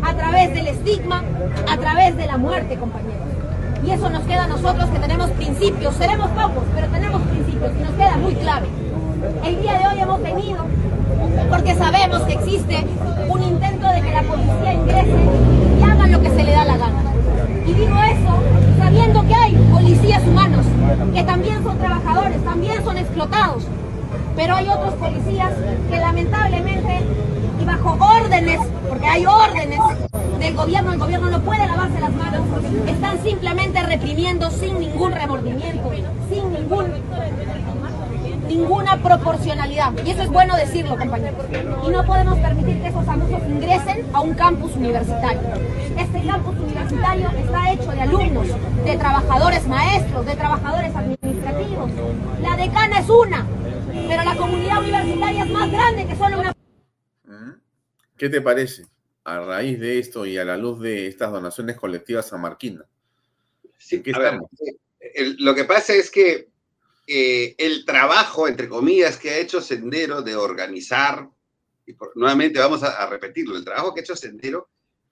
[0.02, 1.22] a través del estigma,
[1.70, 3.23] a través de la muerte, compañeros.
[3.84, 7.82] Y eso nos queda a nosotros que tenemos principios, seremos pocos, pero tenemos principios y
[7.82, 8.66] nos queda muy claro.
[9.44, 10.64] El día de hoy hemos venido
[11.50, 12.86] porque sabemos que existe
[13.28, 15.18] un intento de que la policía ingrese
[15.78, 17.02] y haga lo que se le da la gana.
[17.66, 18.34] Y digo eso
[18.78, 20.64] sabiendo que hay policías humanos,
[21.14, 23.64] que también son trabajadores, también son explotados,
[24.34, 25.52] pero hay otros policías
[25.90, 27.00] que lamentablemente
[27.64, 29.80] y bajo órdenes, porque hay órdenes
[30.38, 32.42] del gobierno, el gobierno no puede lavarse las manos,
[32.86, 35.90] están simplemente reprimiendo sin ningún remordimiento,
[36.28, 36.92] sin ningún
[38.46, 39.92] ninguna proporcionalidad.
[40.04, 41.40] Y eso es bueno decirlo, compañeros.
[41.86, 45.40] Y no podemos permitir que esos abusos ingresen a un campus universitario.
[45.96, 48.46] Este campus universitario está hecho de alumnos,
[48.84, 51.90] de trabajadores maestros, de trabajadores administrativos.
[52.42, 53.46] La decana es una,
[54.08, 56.53] pero la comunidad universitaria es más grande que solo una...
[58.16, 58.86] ¿Qué te parece
[59.24, 62.84] a raíz de esto y a la luz de estas donaciones colectivas a Marquina?
[63.78, 64.40] Sí, a ver,
[65.38, 66.48] lo que pasa es que
[67.06, 71.28] eh, el trabajo, entre comillas, que ha hecho Sendero de organizar,
[71.86, 74.68] y nuevamente vamos a, repetirlo, el trabajo que ha hecho Sendero,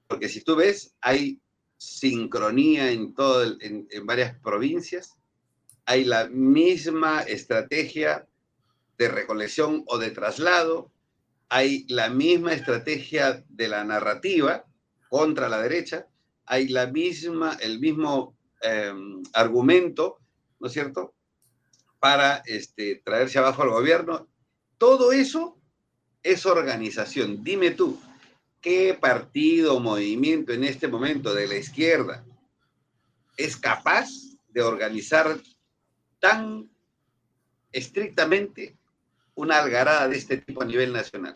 [0.08, 1.38] porque si tú ves, hay
[1.76, 5.16] sincronía en, todo en, varias provincias,
[5.84, 8.26] hay la misma estrategia
[8.96, 10.90] de recolección o de traslado,
[11.54, 14.64] hay la misma estrategia de la narrativa
[15.10, 16.06] contra la derecha,
[16.46, 20.18] hay la misma, el mismo em, argumento,
[20.58, 21.12] ¿no es cierto?,
[22.00, 24.28] para este, traerse abajo al gobierno.
[24.78, 25.58] Todo eso
[26.22, 27.44] es organización.
[27.44, 28.00] Dime tú,
[28.62, 32.24] ¿qué partido o movimiento en este momento de la izquierda
[33.36, 34.08] es capaz
[34.48, 35.38] de organizar
[36.18, 36.70] tan
[37.72, 38.74] estrictamente
[39.34, 41.34] una algarada de este tipo a nivel nacional?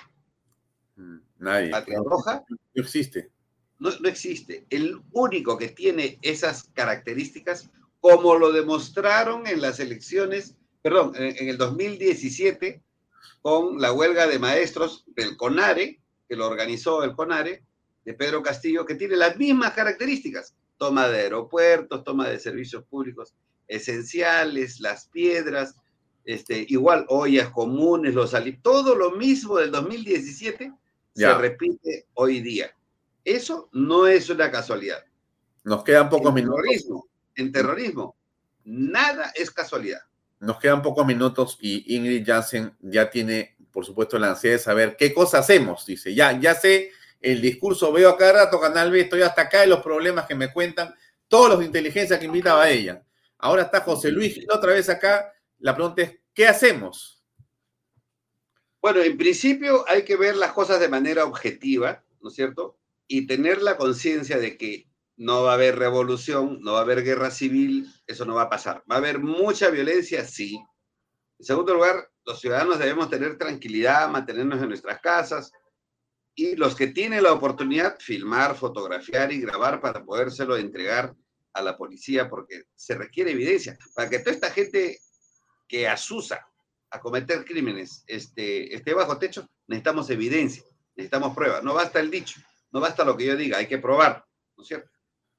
[0.97, 1.71] Mm, nadie.
[1.71, 2.45] ¿Patria Roja?
[2.49, 3.31] No existe.
[3.79, 4.67] No, no existe.
[4.71, 7.71] El único que tiene esas características
[8.01, 12.81] como lo demostraron en las elecciones, perdón, en, el 2017,
[13.43, 17.65] con la huelga de maestros del CONARE, que lo organizó el CONARE,
[18.05, 20.55] de Pedro Castillo, que tiene las mismas características.
[20.79, 23.35] Toma de aeropuertos, toma de servicios públicos
[23.67, 25.75] esenciales, las piedras,
[26.27, 30.73] este, igual ollas comunes, los todo lo mismo del 2017
[31.15, 32.71] se repite hoy día.
[33.25, 35.05] Eso no es una casualidad.
[35.65, 36.63] Nos quedan pocos minutos
[37.37, 38.17] en terrorismo.
[38.65, 40.01] Nada es casualidad.
[40.41, 44.97] Nos quedan pocos minutos y Ingrid Jansen ya tiene, por supuesto, la ansiedad de saber
[44.97, 45.87] qué cosa hacemos.
[45.87, 46.91] Dice, ya, ya sé
[47.21, 50.35] el discurso, veo a cada rato Canal B, estoy hasta acá de los problemas que
[50.35, 50.95] me cuentan
[51.29, 53.03] todos los de inteligencia que invitaba a ella.
[53.39, 55.33] Ahora está José Luis otra vez acá.
[55.67, 57.25] La pregunta es, ¿qué hacemos?
[58.81, 62.79] Bueno, en principio hay que ver las cosas de manera objetiva, ¿no es cierto?
[63.09, 67.03] Y tener la conciencia de que no va a haber revolución, no va a haber
[67.03, 68.85] guerra civil, eso no va a pasar.
[68.89, 70.57] Va a haber mucha violencia, sí.
[71.41, 75.51] En segundo lugar, los ciudadanos debemos tener tranquilidad, mantenernos en nuestras casas
[76.37, 81.13] y los que tienen la oportunidad, filmar, fotografiar y grabar para podérselo entregar
[81.55, 83.77] a la policía porque se requiere evidencia.
[83.97, 85.01] Para que toda esta gente
[85.67, 86.47] que asusa
[86.91, 90.63] a cometer crímenes este, bajo techo, necesitamos evidencia,
[90.95, 91.63] necesitamos pruebas.
[91.63, 92.41] No basta el dicho,
[92.71, 94.25] no basta lo que yo diga, hay que probar,
[94.57, 94.91] ¿no es cierto?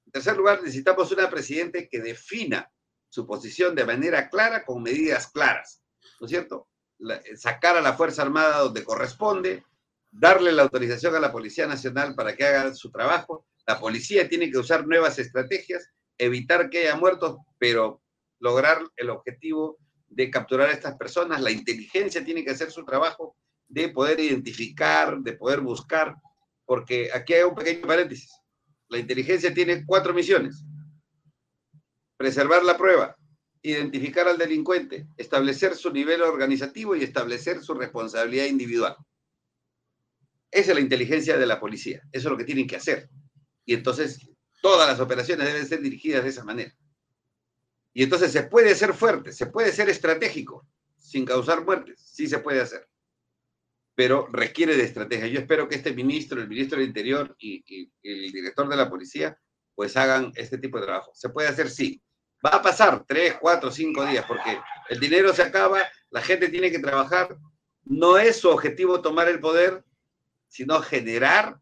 [0.05, 2.71] En tercer lugar, necesitamos una presidente que defina
[3.09, 5.81] su posición de manera clara, con medidas claras,
[6.19, 6.67] ¿no es cierto?
[7.35, 9.63] sacar a la Fuerza Armada donde corresponde,
[10.11, 13.45] darle la autorización a la Policía Nacional para que haga su trabajo.
[13.65, 18.01] La policía tiene que usar nuevas estrategias, evitar que haya muertos, pero
[18.39, 19.77] lograr el objetivo
[20.07, 21.41] de capturar a estas personas.
[21.41, 23.35] La inteligencia tiene que hacer su trabajo
[23.67, 26.15] de poder identificar, de poder buscar,
[26.65, 28.31] porque aquí hay un pequeño paréntesis.
[28.89, 30.63] La inteligencia tiene cuatro misiones.
[32.17, 33.15] Preservar la prueba,
[33.61, 38.95] identificar al delincuente, establecer su nivel organizativo y establecer su responsabilidad individual.
[40.49, 42.01] Esa es la inteligencia de la policía.
[42.11, 43.09] Eso es lo que tienen que hacer.
[43.65, 44.19] Y entonces
[44.61, 46.73] todas las operaciones deben ser dirigidas de esa manera.
[47.97, 50.67] Y entonces se puede ser fuerte, se puede ser estratégico
[50.97, 51.99] sin causar muertes.
[51.99, 52.87] Sí se puede hacer
[53.97, 55.25] pero requiere de estrategia.
[55.25, 59.39] Yo espero que este ministro, el ministro del Interior y, el director de la policía,
[59.73, 61.09] pues hagan este tipo de trabajo.
[61.15, 61.67] ¿Se puede hacer?
[61.67, 61.99] Sí.
[62.45, 66.69] Va a pasar tres, cuatro, cinco días, porque el dinero se acaba, la gente tiene
[66.69, 67.39] que trabajar.
[67.85, 69.83] No es su objetivo tomar el poder,
[70.47, 71.59] sino generar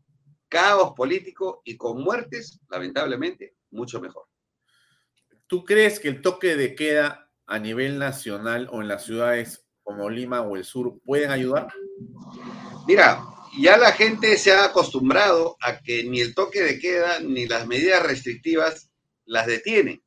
[0.50, 4.26] caos político y con muertes, lamentablemente, mucho mejor.
[5.48, 10.10] ¿Tú crees que el toque de queda a nivel nacional o en las ciudades como
[10.10, 11.68] Lima o el sur pueden ayudar?
[12.88, 13.22] Mira,
[13.60, 17.68] ya la gente se ha acostumbrado a que ni el toque de queda ni las
[17.68, 18.90] medidas restrictivas
[19.26, 20.04] las detienen.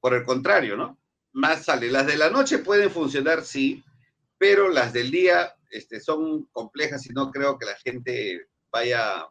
[0.00, 0.98] Por el contrario, ¿no?
[1.32, 1.90] Más sale.
[1.90, 3.82] Las de la noche pueden funcionar, sí,
[4.38, 9.26] pero las del día este, son complejas y no creo que la gente vaya,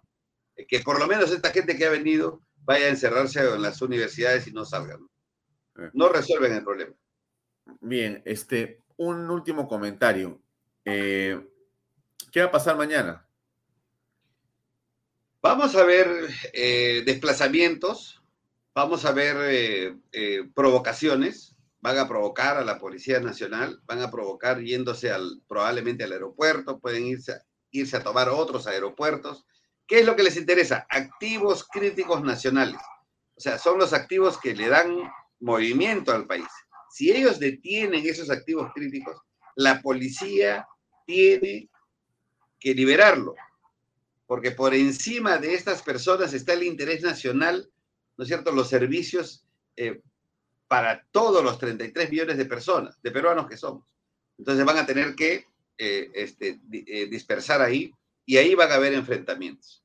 [0.67, 4.47] que por lo menos esta gente que ha venido vaya a encerrarse en las universidades
[4.47, 5.07] y no salgan.
[5.93, 6.93] No resuelven el problema.
[7.81, 10.41] Bien, este, un último comentario.
[10.83, 11.39] Eh,
[12.31, 13.27] ¿Qué va a pasar mañana?
[15.41, 16.07] Vamos a ver
[16.53, 18.21] eh, desplazamientos,
[18.73, 24.59] vamos a ver eh, provocaciones, van a provocar a la Policía Nacional, van a provocar
[24.61, 29.45] yéndose al, probablemente al aeropuerto, pueden irse, irse a tomar otros aeropuertos.
[29.85, 30.87] ¿Qué es lo que les interesa?
[30.89, 32.81] Activos críticos nacionales.
[33.35, 34.97] O sea, son los activos que le dan
[35.39, 36.47] movimiento al país.
[36.89, 39.17] Si ellos detienen esos activos críticos,
[39.55, 40.67] la policía
[41.05, 41.69] tiene
[42.59, 43.35] que liberarlo.
[44.27, 47.69] porque por encima de estas personas está el interés nacional,
[48.17, 49.45] ¿no es cierto?, los servicios
[49.75, 50.01] eh,
[50.67, 53.85] para todos los 33 millones de personas, de peruanos que somos.
[54.39, 55.45] Entonces van a tener que
[55.77, 57.93] eh, este, eh, dispersar ahí
[58.25, 59.83] y ahí van a haber enfrentamientos.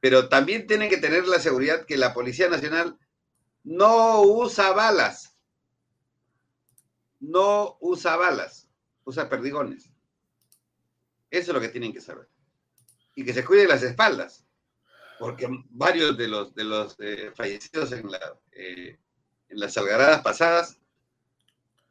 [0.00, 2.98] Pero también tienen que tener la seguridad que la Policía Nacional
[3.64, 5.36] no usa balas,
[7.20, 8.68] no usa balas,
[9.04, 9.90] usa perdigones.
[11.30, 12.28] Eso es lo que tienen que saber.
[13.16, 14.46] Y que se cuiden las espaldas,
[15.18, 18.98] porque varios de los, de los eh, fallecidos en, la, en
[19.48, 20.78] las algaradas pasadas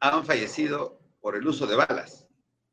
[0.00, 2.26] han fallecido por el uso de balas.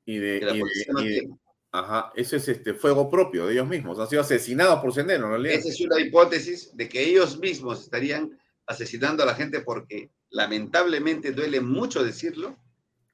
[0.06, 1.30] Y de,
[1.72, 3.98] ajá, eso es este fuego propio de ellos mismos.
[3.99, 5.45] Han sido asesinados por Sendero, ¿no?
[5.45, 11.31] Esa es una hipótesis de que ellos mismos estarían asesinando a la gente porque lamentablemente
[11.31, 12.57] duele mucho decirlo,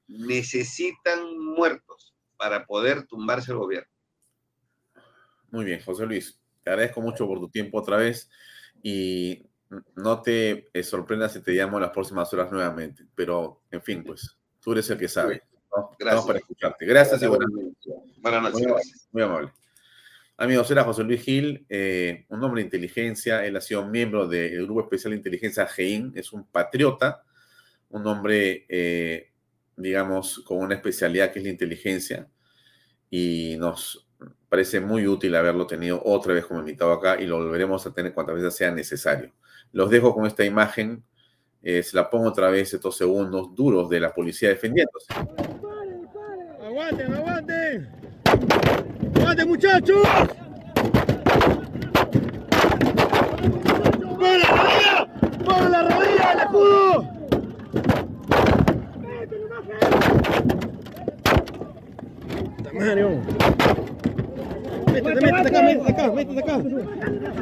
[0.06, 3.90] necesitan muertos para poder tumbarse el gobierno.
[5.50, 6.40] Muy bien, José Luis.
[6.62, 8.30] Te agradezco mucho por tu tiempo otra vez
[8.82, 9.46] y
[9.96, 13.06] no te eh, sorprendas si te llamo las próximas horas nuevamente.
[13.14, 15.42] Pero, en fin, pues Tú eres el que sabe.
[15.98, 16.26] Gracias.
[16.26, 16.84] para escucharte.
[16.84, 17.94] Gracias, y buenas noches.
[18.18, 19.08] Buenas noches.
[19.12, 19.52] Muy, amable.
[20.40, 23.44] Amigos, era José Luis Gil, eh, un hombre de inteligencia.
[23.44, 26.12] Él ha sido miembro del Grupo Especial de Inteligencia GEIN.
[26.14, 27.24] Es un patriota,
[27.90, 29.32] un hombre, eh,
[29.76, 32.28] digamos, con una especialidad que es la inteligencia.
[33.10, 34.08] Y nos
[34.48, 38.14] parece muy útil haberlo tenido otra vez como invitado acá y lo volveremos a tener
[38.14, 39.32] cuantas veces sea necesario.
[39.72, 41.02] Los dejo con esta imagen
[41.62, 45.12] eh, se la pongo otra vez estos segundos duros de la policía defendiéndose.
[49.38, 50.02] ¡Aguanten, muchachos!
[54.18, 55.06] ¡Para la rodilla!
[55.44, 57.08] ¡Para la rodilla, el escudo!
[62.74, 63.10] Mario.
[64.92, 66.56] Métete, métete acá, métete acá, métete acá.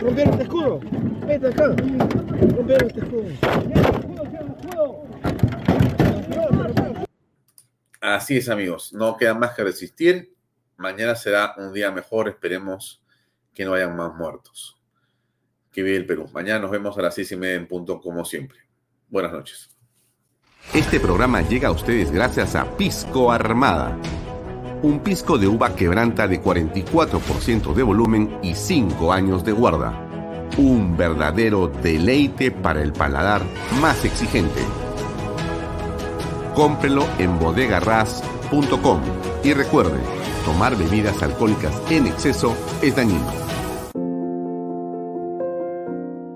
[0.01, 0.81] Rompieron este escudo.
[1.27, 1.67] Métete acá.
[1.67, 3.25] Rompieron este escudo.
[8.01, 8.93] Así es, amigos.
[8.93, 10.36] No queda más que resistir.
[10.77, 12.29] Mañana será un día mejor.
[12.29, 13.03] Esperemos
[13.55, 14.77] que no hayan más muertos.
[15.73, 16.29] Que vive el Perú.
[16.33, 18.59] Mañana nos vemos a las seis y media en punto, como siempre.
[19.09, 19.71] Buenas noches.
[20.75, 23.97] Este programa llega a ustedes gracias a Pisco Armada.
[24.83, 30.03] Un pisco de uva quebranta de 44% de volumen y 5 años de guarda.
[30.59, 33.43] Un verdadero deleite para el paladar
[33.81, 34.61] más exigente.
[36.55, 39.01] Cómprelo en bodegarras.com
[39.43, 39.99] y recuerde,
[40.47, 43.27] tomar bebidas alcohólicas en exceso es dañino.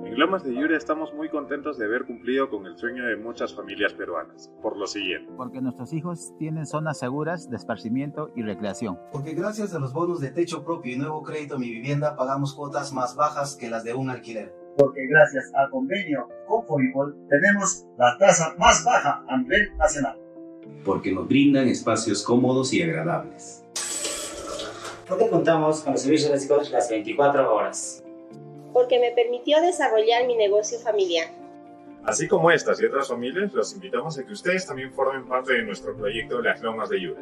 [0.04, 3.54] En Lomas de Yura estamos muy contentos de haber cumplido con el sueño de muchas
[3.54, 5.32] familias peruanas, por lo siguiente.
[5.36, 8.98] Porque nuestros hijos tienen zonas seguras de esparcimiento y recreación.
[9.12, 12.92] Porque gracias a los bonos de techo propio y nuevo crédito Mi Vivienda pagamos cuotas
[12.92, 18.16] más bajas que las de un alquiler porque gracias al convenio con Fovipol tenemos la
[18.18, 20.16] tasa más baja a nivel nacional.
[20.84, 23.59] Porque nos brindan espacios cómodos y agradables.
[25.10, 28.04] Porque contamos con los servicios básicos las 24 horas.
[28.72, 31.26] Porque me permitió desarrollar mi negocio familiar.
[32.04, 35.62] Así como estas y otras familias, los invitamos a que ustedes también formen parte de
[35.64, 37.20] nuestro proyecto Las Lomas de Yura.